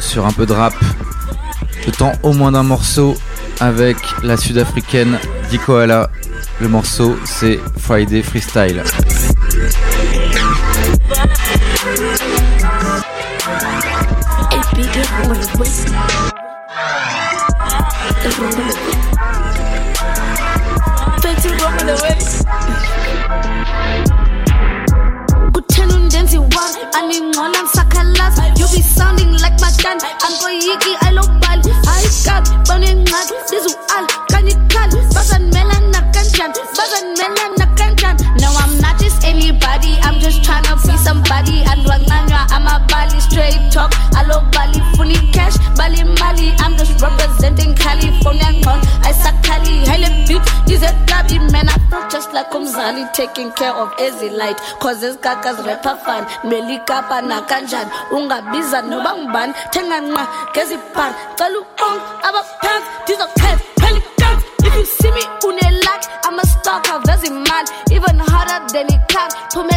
[0.00, 0.74] Sur un peu de rap.
[1.86, 3.16] Le temps au moins d'un morceau
[3.60, 5.18] avec la sud-africaine
[5.50, 6.10] Dikoala.
[6.60, 8.82] Le morceau, c'est Friday Freestyle.
[53.36, 54.56] Taking care of ezi light.
[54.80, 59.52] Cause ezigagas rapper fan melikapa nakanjani ungabiza noba ngubani?
[59.72, 66.46] Thenga nqa ngezibhani cela uong abaphansi dizokhetha pelicans if you see me unelak i'm a
[66.46, 69.76] stalker veza imali even harder than icar phume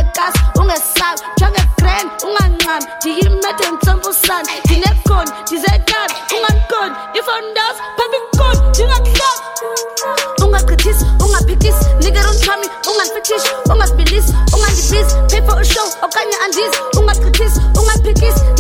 [0.60, 3.66] ungesabi jonge grand ungancami ndiyimede
[4.66, 9.09] ndinekoni ndizekani ungankoni ifondas phambikoni ndingakuhlabi ungachithisi
[13.74, 16.78] ungandifithishi ungasibilisi ungandibizi pay for a show okanye andizi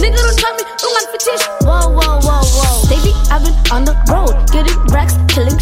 [0.01, 4.35] nigga don't try me ungandifithishi whoa whoa whoa whoa baby i've been on the road
[4.51, 5.58] getting racks killing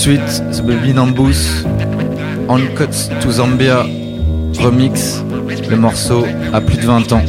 [0.00, 1.62] suite, The Baby Nambus,
[2.48, 3.84] On Cuts to Zambia,
[4.58, 5.22] remix.
[5.68, 6.24] Le morceau
[6.54, 7.24] a plus de 20 ans.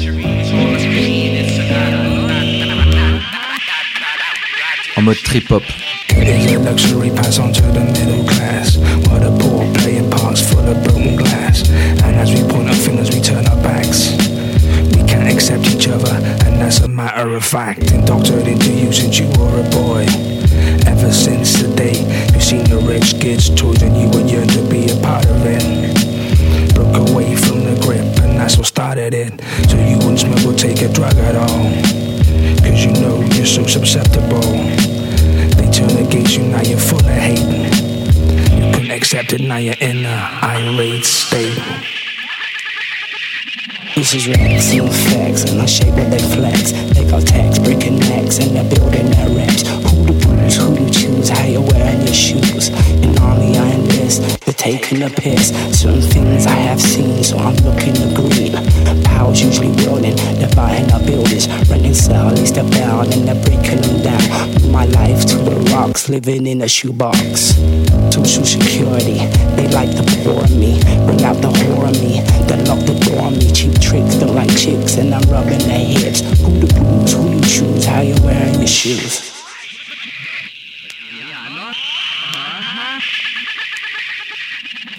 [4.96, 5.64] En mode trip-hop.
[6.60, 7.10] luxury
[7.40, 8.78] on to the middle class.
[9.82, 10.82] Playing parts full of
[11.18, 11.70] glass.
[12.04, 12.76] And as we our
[13.12, 14.16] we turn our backs.
[14.96, 16.16] We accept each other,
[16.46, 17.92] and that's a matter of fact.
[17.92, 20.06] Indoctored into you since you were a boy.
[20.86, 22.11] Ever since the day
[22.52, 23.48] seen the rich kids'
[23.82, 25.64] and you would yearn to be a part of it.
[26.76, 29.40] Broke away from the grip, and that's what started it.
[29.70, 31.64] So you wouldn't smoke or take a drug at all.
[32.60, 34.52] Cause you know you're so susceptible.
[35.56, 37.40] They turn against you, now you're full of hate.
[37.40, 41.56] You couldn't accept it, now you're in a irate state.
[43.96, 46.74] This is Rex and facts, and I shape what they flex.
[46.96, 49.64] They got tax, breaking necks, and they're building their reps.
[49.88, 52.70] Who to who to choose, how you're wearing your shoes.
[53.04, 55.50] In army, I enlist, you're taking a piss.
[55.80, 58.54] Certain things I have seen, so I'm looking to green.
[59.04, 60.16] Powers usually wielding,
[60.56, 61.94] buying our buildings, running
[62.36, 64.72] least they're bound, and they're breaking them down.
[64.72, 67.56] My life to the rocks, living in a shoebox.
[68.14, 69.20] Social security,
[69.56, 73.22] they like to pour me, bring out the horror of me, then lock the door
[73.24, 73.52] on me.
[73.52, 76.22] Cheap tricks, don't like chicks, and I'm rubbing their hips.
[76.42, 79.31] Who to bruise, who you choose, how you're wearing your shoes.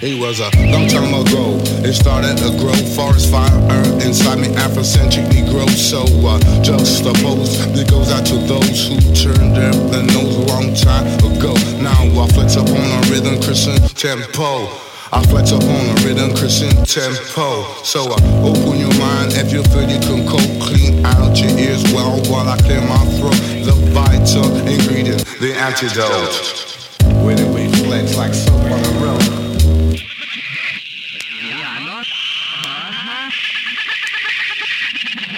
[0.02, 1.62] It was a long time ago.
[1.86, 2.74] It started to grow.
[2.98, 5.62] Forest fire earned inside me, Afrocentric Negro.
[5.70, 9.70] So uh, juxtaposed, it goes out to those who turned their,
[10.02, 11.54] nose a long time ago.
[11.78, 14.66] Now I flex up on a rhythm, Christian tempo.
[15.14, 17.62] I flex up on a rhythm, Christian tempo.
[17.86, 20.50] So uh, open your mind if you feel you can cope.
[20.66, 23.38] Clean out your ears well while I clear my throat.
[23.62, 26.72] The vital ingredient, the antidote.
[27.22, 28.61] It we flex like soap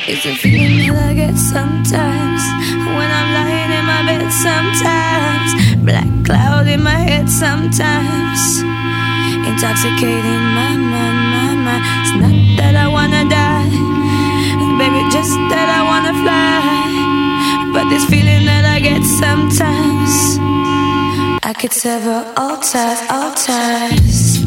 [0.06, 2.42] It's a feeling that I get sometimes
[2.76, 4.28] when I'm lying in my bed.
[4.28, 5.48] Sometimes
[5.80, 7.24] black cloud in my head.
[7.24, 8.60] Sometimes
[9.48, 11.84] intoxicating my mind, my mind.
[12.04, 13.72] It's not that I wanna die,
[14.76, 16.60] baby, just that I wanna fly.
[17.72, 20.12] But this feeling that I get sometimes,
[21.42, 24.43] I could sever all ties, all ties.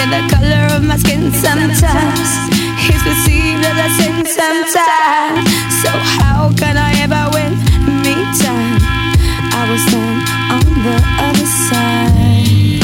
[0.00, 2.30] Yeah, the color of my skin sometimes
[2.88, 5.44] is perceived as a sin sometimes.
[5.84, 7.52] So how can I ever win
[8.00, 8.80] me time?
[9.52, 10.16] I was then
[10.56, 12.80] on the other side.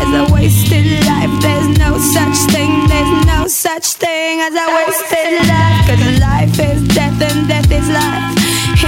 [0.00, 2.88] As a wasted life, there's no such thing.
[2.88, 5.84] There's no such thing as a wasted life.
[5.84, 8.32] Cause life is death and death is life.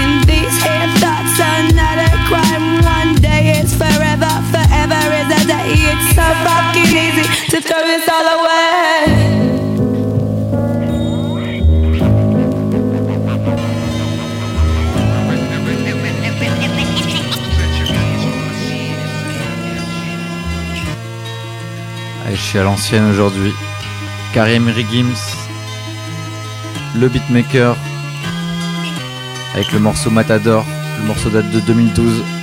[0.01, 2.13] And these here thoughts are not
[22.34, 23.52] je suis à l'ancienne aujourd'hui.
[24.32, 25.36] Karim Rigims,
[26.96, 27.76] le beatmaker,
[29.55, 30.64] avec le morceau Matador.
[31.00, 32.34] Le morceau date de 2012.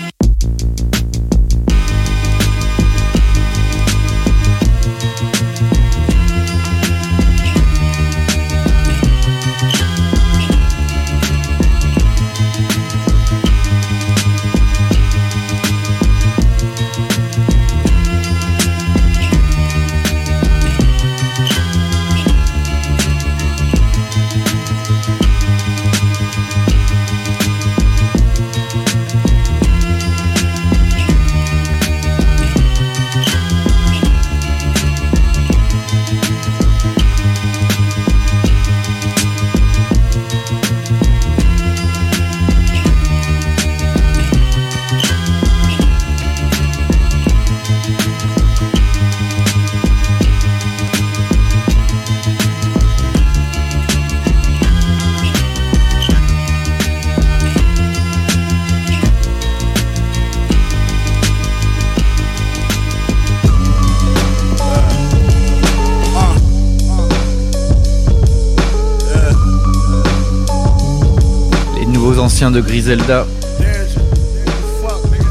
[72.61, 73.25] De Griselda.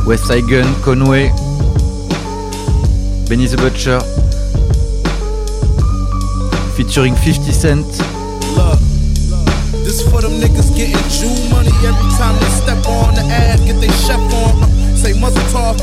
[0.07, 1.29] West Side Gun, Conway,
[3.29, 4.01] Benny the Butcher,
[6.77, 7.87] featuring 50 Cent.
[9.85, 13.81] This for them niggas getting Jew money every time they step on the ass, get
[13.81, 14.97] they chef on.
[14.97, 15.77] Say muzzle talk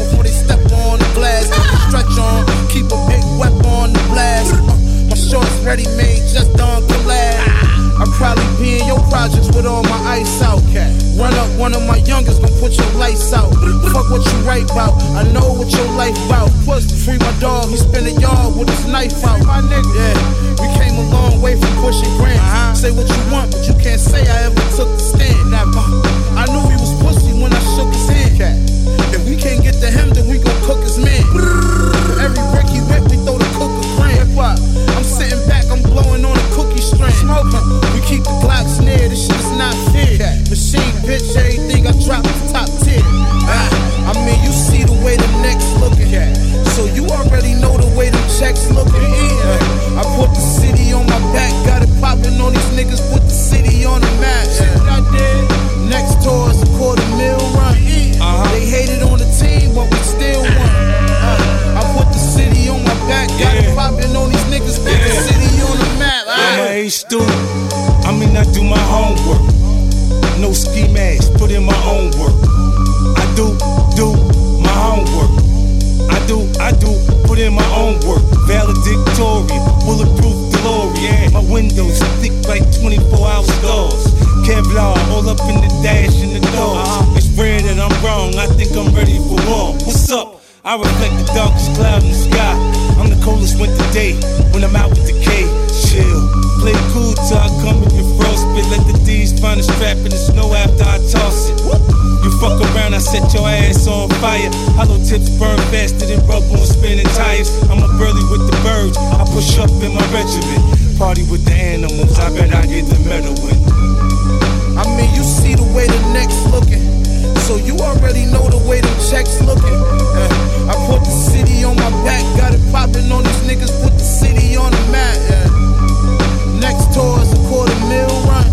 [117.88, 119.80] already know the way the checks looking.
[120.14, 123.94] Uh, I put the city on my back, got it popping on these niggas, put
[123.96, 125.16] the city on the map.
[125.32, 126.60] Yeah.
[126.60, 128.48] Next tour is a quarter mil run.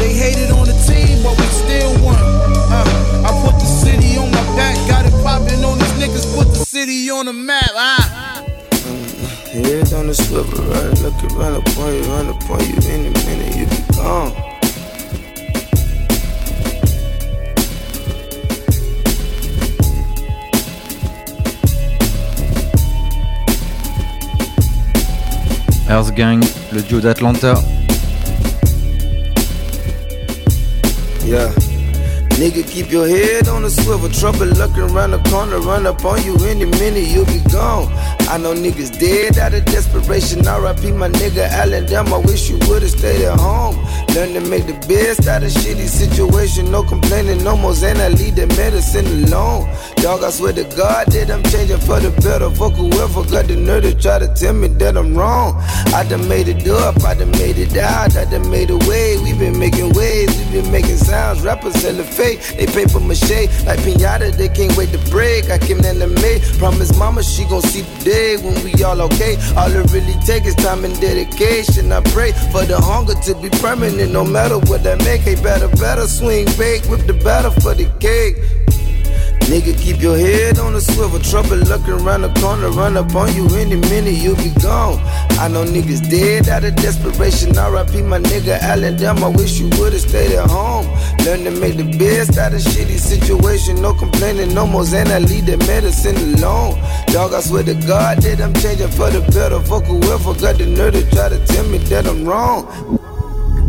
[0.00, 2.16] They hated on the team, but we still won.
[2.72, 6.48] Uh, I put the city on my back, got it popping on these niggas, put
[6.48, 7.70] the city on the map.
[7.74, 8.42] Ah.
[9.52, 10.90] Head on the swivel, right?
[11.04, 14.53] Look around point, run up on you in a minute, you be gone.
[25.88, 27.54] EarthGang, le duo d'Atlanta.
[31.24, 31.50] Yeah.
[32.38, 34.08] Nigga, keep your head on the swivel.
[34.08, 37.86] Trouble looking around the corner, run up on you any minute, you'll be gone.
[38.28, 40.40] I know niggas dead out of desperation.
[40.40, 43.76] RIP my nigga Allen, damn, I wish you would've stayed at home.
[44.16, 46.72] Learn to make the best out of shitty situation.
[46.72, 47.98] No complaining, no more Zen.
[47.98, 49.68] I leave the medicine alone.
[50.04, 52.52] Dog, I swear to God that I'm changing for the better.
[52.52, 55.56] Fuck whoever got the nerve to try to tell me that I'm wrong.
[55.96, 59.16] I done made it up, I done made it out, I done made a way.
[59.24, 61.40] we been making waves, we been making sounds.
[61.40, 64.28] Rappers selling fake, they paper mache like pinata.
[64.36, 65.48] They can't wait to break.
[65.48, 69.00] I came in the May, promise mama she gon' see the day when we all
[69.08, 69.40] okay.
[69.56, 71.90] All it really take is time and dedication.
[71.92, 75.22] I pray for the hunger to be permanent no matter what that make.
[75.22, 78.36] Hey, better, better swing big, whip the batter for the cake.
[79.44, 81.20] Nigga, keep your head on the swivel.
[81.20, 84.98] Trouble looking around the corner, run up on you any minute, you'll be gone.
[85.36, 87.50] I know niggas dead out of desperation.
[87.50, 90.86] RIP my nigga Allen, damn, I wish you would've stayed at home.
[91.26, 93.82] Learn to make the best out of shitty situation.
[93.82, 96.80] No complaining, no more Zen, I leave the medicine alone.
[97.12, 99.60] Dog, I swear to God that I'm changing for the better.
[99.60, 102.64] Fuck whoever got the nerve to try to tell me that I'm wrong.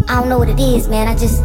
[0.07, 1.09] I don't know what it is, man.
[1.09, 1.43] I just,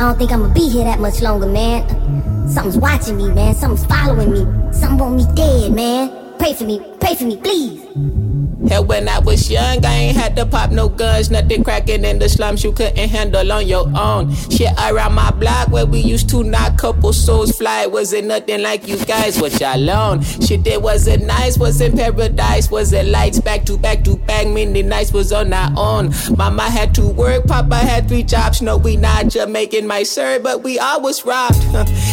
[0.00, 2.17] I don't think I'm gonna be here that much longer, man.
[2.48, 3.54] Something's watching me, man.
[3.54, 4.72] Something's following me.
[4.72, 6.10] Something want me dead, man.
[6.38, 8.27] Pray for me, pray for me, please.
[8.68, 11.30] Hell, when I was young, I ain't had to pop no guns.
[11.30, 14.34] Nothing cracking in the slums you couldn't handle on your own.
[14.50, 17.86] Shit around my block where we used to knock couple souls fly.
[17.86, 20.20] Wasn't nothing like you guys, what y'all.
[20.20, 22.70] Shit, it wasn't nice, wasn't paradise.
[22.70, 24.46] Wasn't lights back to back to back.
[24.46, 26.12] Many nights was on our own.
[26.36, 28.60] Mama had to work, Papa had three jobs.
[28.60, 31.62] No, we not Jamaican, my sir, but we always robbed.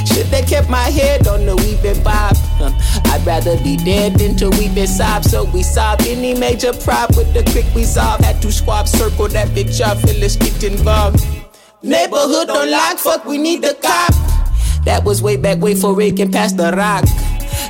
[0.08, 2.36] Shit, they kept my head on the weeping bob.
[3.06, 7.10] I'd rather be dead than to weep and sob, so we sob any major prop
[7.18, 8.20] with the quick resolve.
[8.20, 11.26] Had to squab circle that bitch up, let's get involved.
[11.82, 14.14] Neighborhood on lock, fuck, we need the cop.
[14.86, 17.04] That was way back, way for Rick and past the rock.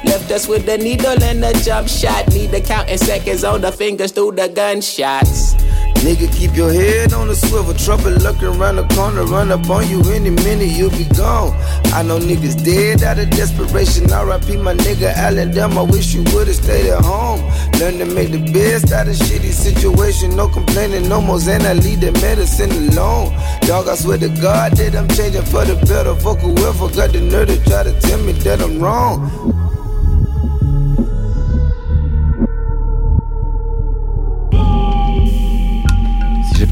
[0.03, 2.27] Left us with a needle and a jump shot.
[2.33, 5.55] Need the counting seconds on the fingers through the gunshots.
[6.03, 7.73] Nigga, keep your head on the swivel.
[7.73, 11.51] Trouble lurking around the corner, run up on you any minute, you'll be gone.
[11.93, 14.03] I know niggas dead out of desperation.
[14.05, 17.41] RIP my nigga Allen, damn, I wish you would've stayed at home.
[17.79, 20.35] Learn to make the best out of shitty situation.
[20.35, 23.33] No complaining, no more Zen, I leave the medicine alone.
[23.61, 26.15] Dog, I swear to God that I'm changing for the better.
[26.15, 29.74] Fuck whoever got the nerve to try to tell me that I'm wrong.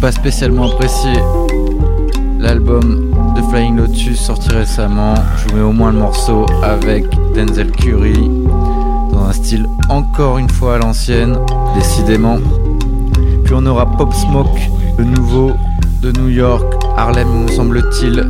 [0.04, 1.14] Pas spécialement apprécié
[2.38, 5.14] l'album de Flying Lotus sorti récemment.
[5.38, 8.30] Je vous mets au moins le morceau avec Denzel Curry
[9.14, 11.38] dans un style encore une fois à l'ancienne,
[11.74, 12.38] décidément.
[13.46, 14.60] Puis on aura Pop Smoke,
[14.98, 15.54] le nouveau
[16.02, 16.66] de New York,
[16.98, 18.26] Harlem me semble-t-il,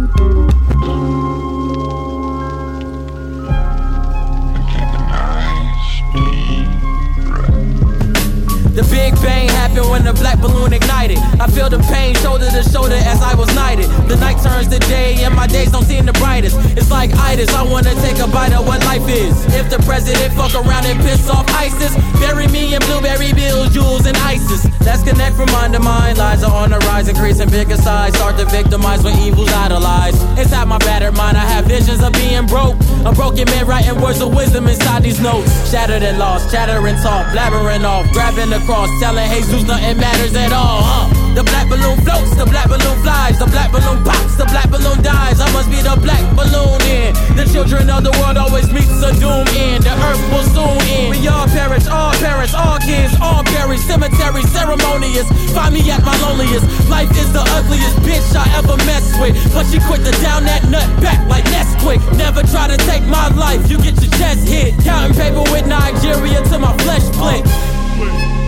[9.73, 11.17] happened when the black balloon ignited.
[11.39, 13.85] I feel the pain shoulder to shoulder as I was knighted.
[14.07, 16.57] The night turns to day and my days don't seem the brightest.
[16.77, 19.33] It's like itis, I wanna take a bite of what life is.
[19.55, 24.05] If the president fuck around and piss off ISIS, bury me in blueberry bills, jewels,
[24.05, 24.67] and ISIS.
[24.85, 26.17] Let's connect from mind to mind.
[26.17, 28.13] Lies are on the rise, increasing bigger size.
[28.15, 30.21] Start to victimize when evil's idolized.
[30.37, 32.75] Inside my battered mind, I have visions of being broke.
[33.05, 35.49] A broken man writing words of wisdom inside these notes.
[35.71, 40.51] Shattered and lost, chattering talk, blabbering off, grabbing the cross, telling Jesus nothing matters at
[40.51, 40.81] all.
[40.81, 41.23] Huh?
[41.33, 45.01] The black balloon floats, the black balloon flies, the black balloon pops, the black balloon
[45.01, 45.41] dies.
[45.41, 47.09] I must be the black balloon in.
[47.33, 49.81] The children of the world always meets a doom end.
[49.81, 51.09] The earth will soon end.
[51.09, 53.81] We all perish, all parents, all kids, all buried.
[53.81, 55.25] Cemetery ceremonious.
[55.57, 56.69] Find me at my loneliest.
[56.85, 59.33] Life is the ugliest bitch I ever messed with.
[59.57, 61.97] But she quit to down that nut back like Nesquik.
[62.13, 64.77] Never try to take my life, you get your chest hit.
[64.85, 67.41] Counting paper with Nigeria till my flesh split.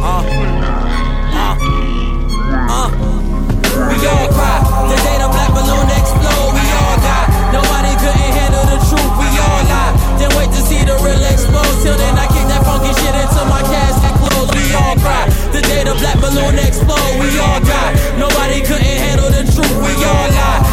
[0.06, 0.85] Uh,
[1.36, 1.56] uh,
[2.72, 2.90] uh.
[3.76, 4.58] We all cry.
[4.88, 7.28] The day the black balloon explode, we all die.
[7.52, 9.92] Nobody couldn't handle the truth, we all lie.
[10.16, 11.76] Then wait to see the real explode.
[11.84, 14.52] Till then, I kick that funky shit into my casket clothes.
[14.56, 15.28] We all cry.
[15.52, 17.92] The day the black balloon explode, we all die.
[18.16, 20.65] Nobody couldn't handle the truth, we all lie.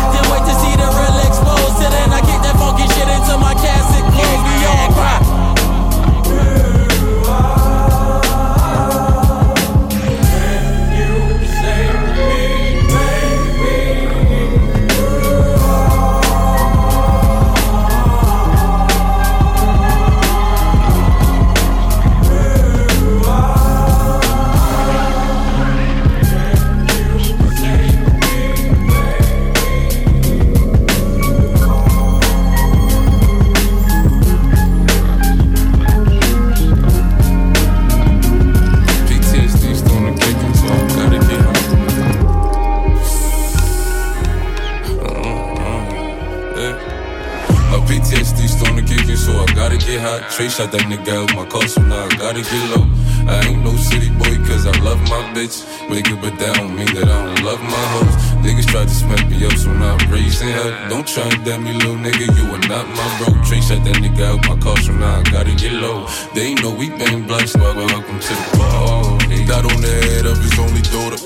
[50.33, 52.89] Trey shot that nigga out my car, so now I gotta get low.
[53.29, 55.61] I ain't no city boy, cause I love my bitch.
[55.93, 58.17] Nigga, but that don't mean that I don't love my hoes.
[58.41, 60.73] Niggas try to smack me up, so now I'm raising hell.
[60.89, 63.29] Don't try and damn me, little nigga, you are not my bro.
[63.45, 66.09] Trey shot that nigga out my car, so now I gotta get low.
[66.35, 69.45] They ain't know we bang blunts, but welcome to the party.
[69.45, 71.21] Got on the head of his only daughter.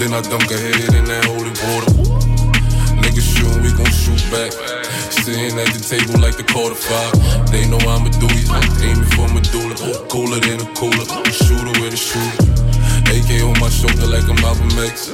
[0.00, 2.09] Then I dunk her head in that holy water.
[3.62, 4.52] We gon' shoot back.
[5.12, 7.12] Sitting at the table like the quarter five.
[7.52, 8.48] They know I'm a doozy,
[8.82, 9.76] aiming for medulla.
[10.08, 12.60] Cooler than a cooler, shooter with a shooter.
[13.10, 15.10] AK on my shoulder like I'm Malcolm X.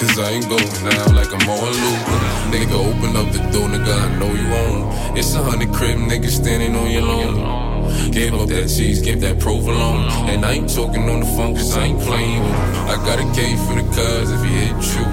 [0.00, 2.06] Cause I ain't going now like I'm on Luke.
[2.52, 5.16] Nigga, open up the door, nigga, I know you own.
[5.16, 7.69] It's a hundred crib nigga, standing on your lawn.
[8.10, 10.08] Give up that cheese, give that provolone.
[10.28, 12.88] And I ain't talking on the phone cause I ain't playing with him.
[12.92, 15.06] I got a K for the cuz if he hit you.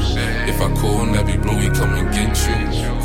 [0.52, 2.58] If I call Nappy Blue, he come and get you.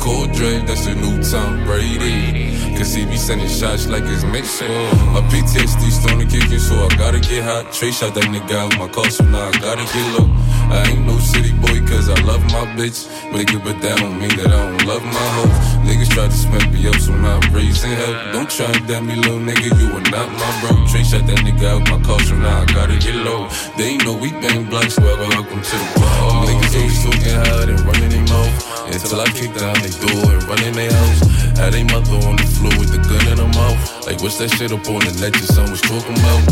[0.03, 2.75] Call Dre, that's the new Tom Brady.
[2.77, 4.73] Cause he be sending shots like it's Mexico.
[5.13, 7.71] My PTSD starting to kick so I gotta get hot.
[7.71, 10.27] Trey shot that nigga out my car, so now I gotta get low.
[10.73, 11.52] I ain't no city
[11.93, 13.05] cause I love my bitch.
[13.29, 15.57] Nigga, but that don't mean that I don't love my hoes.
[15.85, 18.33] Niggas try to smack me up, so now I'm raising hell.
[18.33, 20.73] Don't try and damn me, little nigga, you are not my bro.
[20.89, 23.47] Trey shot that nigga out my car, so now I gotta get low.
[23.77, 26.45] They know we bang blunts, well, welcome to the bar.
[26.49, 28.57] Niggas always talking hard and running their mouth.
[28.89, 31.21] Until I kick down they door and run in their house.
[31.55, 34.07] Had they mother on the floor with the gun in her mouth.
[34.07, 36.43] Like, what's that shit up on the net your son was talking about?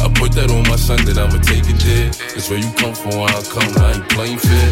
[0.00, 2.08] I put that on my son that I'ma take it there.
[2.36, 4.70] It's where you come from, where I come, I ain't playing fair.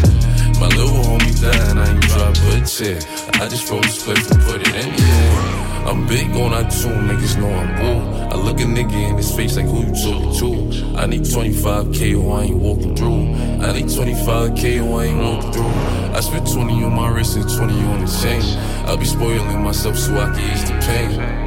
[0.59, 2.99] My little homie died, I ain't drop a chair.
[3.41, 5.62] I just rolled a split and put it in the air.
[5.85, 8.31] I'm big on too, niggas know I'm bull.
[8.31, 10.97] I look a nigga in his face like who you talking to?
[10.97, 13.33] I need 25k or I ain't walking through.
[13.61, 15.73] I need 25k or I ain't walking through.
[16.15, 18.41] I spent 20 on my wrist and 20 on the chain.
[18.87, 21.42] I'll be spoiling myself so I can ease the pain.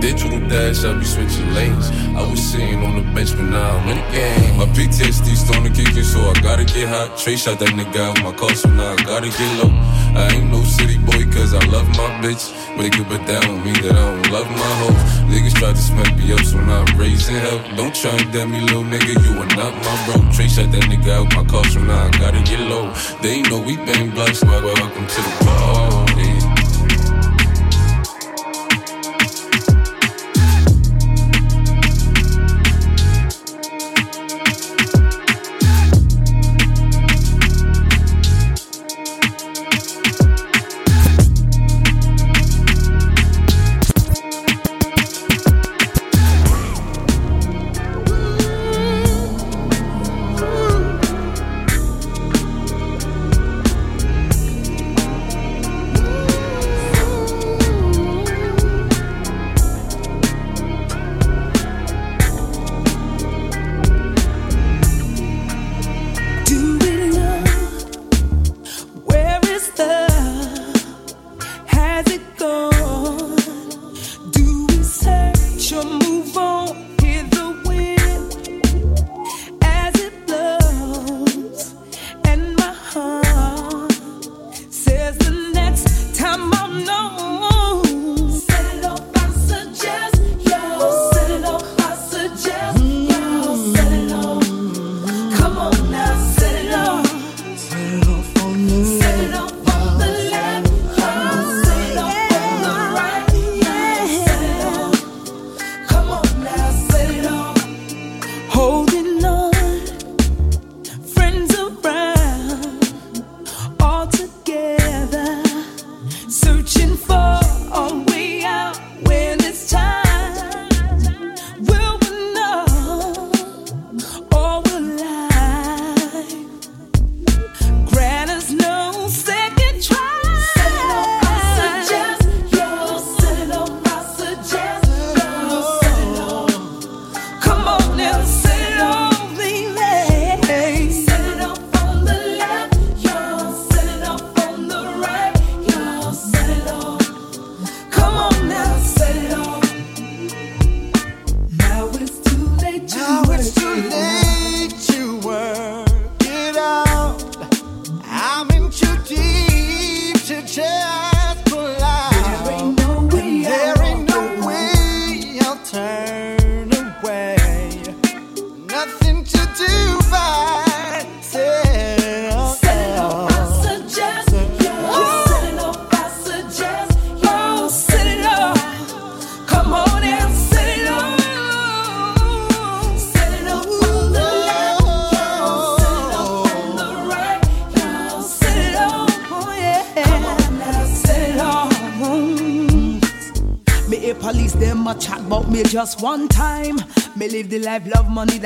[0.00, 1.90] Digital dash, I be switching lanes.
[2.14, 4.56] I was sitting on the bench, but now I'm in the game.
[4.56, 7.18] My PTSD starting to kick in, so I gotta get hot.
[7.18, 9.72] Trey shot that nigga out my car, so now I gotta get low.
[10.14, 12.52] I ain't no city boy, cause I love my bitch.
[12.76, 15.02] Make it, but that don't mean that I don't love my hoes.
[15.32, 17.58] Niggas try to smack me up, so now I'm raising hell.
[17.76, 20.16] Don't try and damn me, little nigga, you are not my bro.
[20.30, 22.92] Trey shot that nigga out my car, so now I gotta get low.
[23.22, 25.85] They ain't know we bang blocks, well, welcome to the party.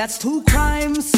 [0.01, 1.13] That's two crimes.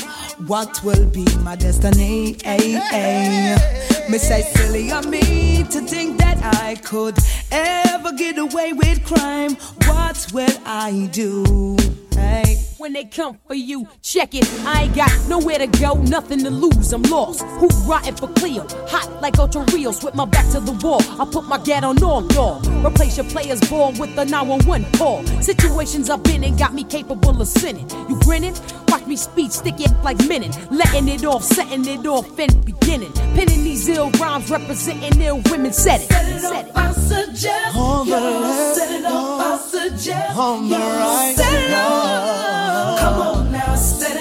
[0.49, 2.37] What will be my destiny?
[2.45, 4.09] Ay, ay.
[4.11, 7.16] Me say silly of me to think that I could
[7.53, 9.55] ever get away with crime.
[9.87, 11.76] What will I do?
[12.12, 12.71] Hey.
[12.83, 14.45] When they come for you, check it.
[14.66, 16.93] I ain't got nowhere to go, nothing to lose.
[16.93, 17.43] I'm lost.
[17.43, 18.66] Who riding for Cleo?
[18.89, 21.01] Hot like Ultra Rios with my back to the wall.
[21.20, 22.66] I put my gat on all dog.
[22.85, 25.24] Replace your players ball with the 911 call.
[25.41, 27.89] Situations I've been in got me capable of sinning.
[28.09, 28.57] You grinning?
[28.89, 30.53] Watch me speed, stick it like minning.
[30.72, 33.12] Letting it off, setting it off in beginning.
[33.37, 35.72] Pinning these ill rhymes, representing ill women.
[35.72, 36.09] Said it.
[36.09, 37.76] Set it off, I suggest.
[37.76, 40.37] On the left, set it off, I suggest.
[40.37, 42.71] on the right, set it no.
[42.72, 44.11] Come on now, set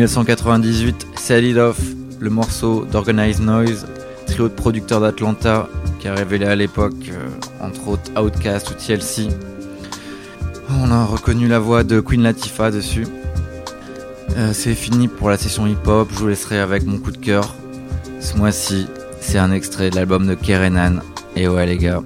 [0.00, 1.78] 1998, Set It Off,
[2.20, 3.84] le morceau d'Organized Noise,
[4.26, 7.28] trio de producteurs d'Atlanta, qui a révélé à l'époque, euh,
[7.60, 9.28] entre autres Outkast ou TLC.
[10.70, 13.06] On a reconnu la voix de Queen Latifah dessus.
[14.38, 17.54] Euh, c'est fini pour la session hip-hop, je vous laisserai avec mon coup de cœur.
[18.20, 18.86] Ce mois-ci,
[19.20, 21.00] c'est un extrait de l'album de Kerenan.
[21.36, 22.00] Et ouais les gars,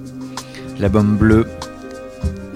[0.81, 1.45] l'album bleu.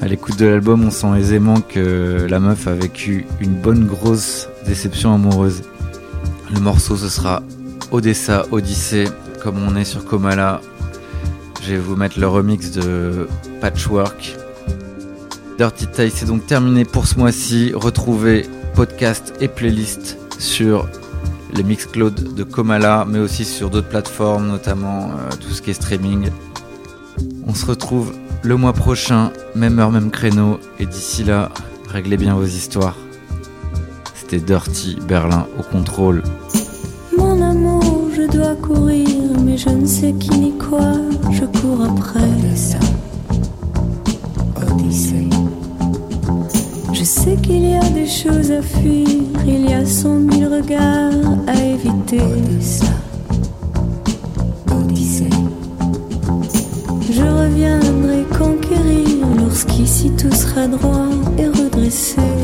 [0.01, 4.48] À l'écoute de l'album, on sent aisément que la meuf a vécu une bonne grosse
[4.65, 5.61] déception amoureuse.
[6.53, 7.43] Le morceau ce sera
[7.91, 9.07] Odessa Odyssée,
[9.41, 10.61] comme on est sur Komala.
[11.61, 13.27] Je vais vous mettre le remix de
[13.61, 14.35] Patchwork.
[15.57, 17.73] Dirty Tie, c'est donc terminé pour ce mois-ci.
[17.75, 18.45] Retrouvez
[18.75, 20.87] podcast et playlist sur
[21.53, 25.73] les Mixcloud de Komala, mais aussi sur d'autres plateformes, notamment euh, tout ce qui est
[25.73, 26.29] streaming.
[27.45, 31.49] On se retrouve le mois prochain, même heure, même créneau, et d'ici là,
[31.89, 32.95] réglez bien vos histoires.
[34.29, 36.21] C'était Dirty Berlin au contrôle.
[37.17, 39.07] Mon amour, je dois courir,
[39.43, 40.93] mais je ne sais qui ni quoi,
[41.31, 42.29] je cours après.
[44.55, 45.27] Odyssée.
[46.93, 49.07] Je sais qu'il y a des choses à fuir,
[49.47, 52.21] il y a cent mille regards à éviter.
[54.71, 55.29] Odyssée.
[57.11, 61.07] Je reviendrai conquérir lorsqu'ici tout sera droit
[61.39, 62.38] et redressé.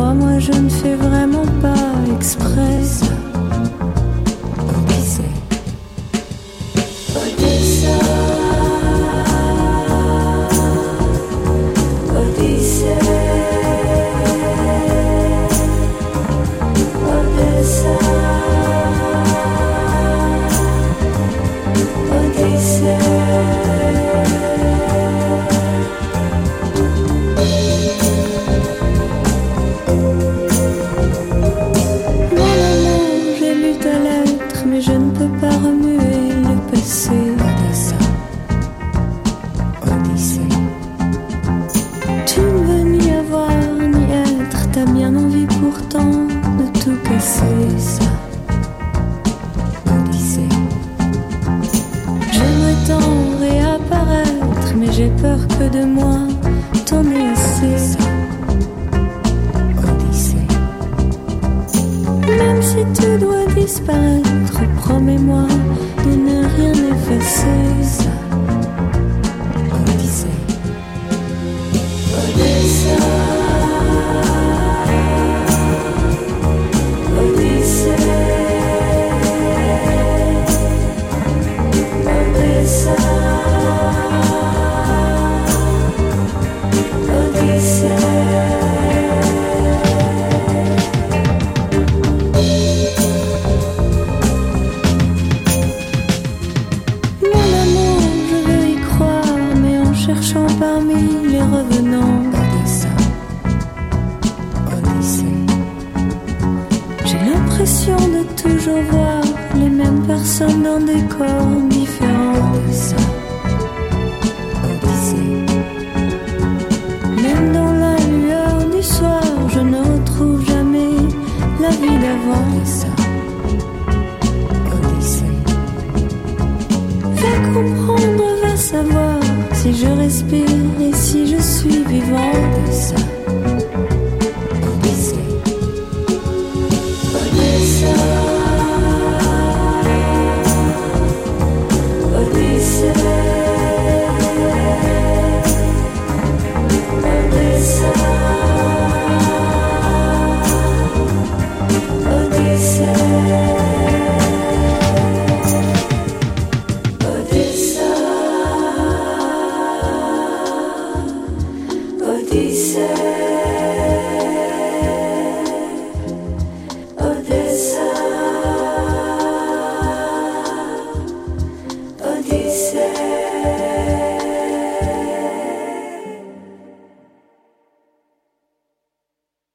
[0.00, 2.79] Crois-moi, je ne fais vraiment pas exprès.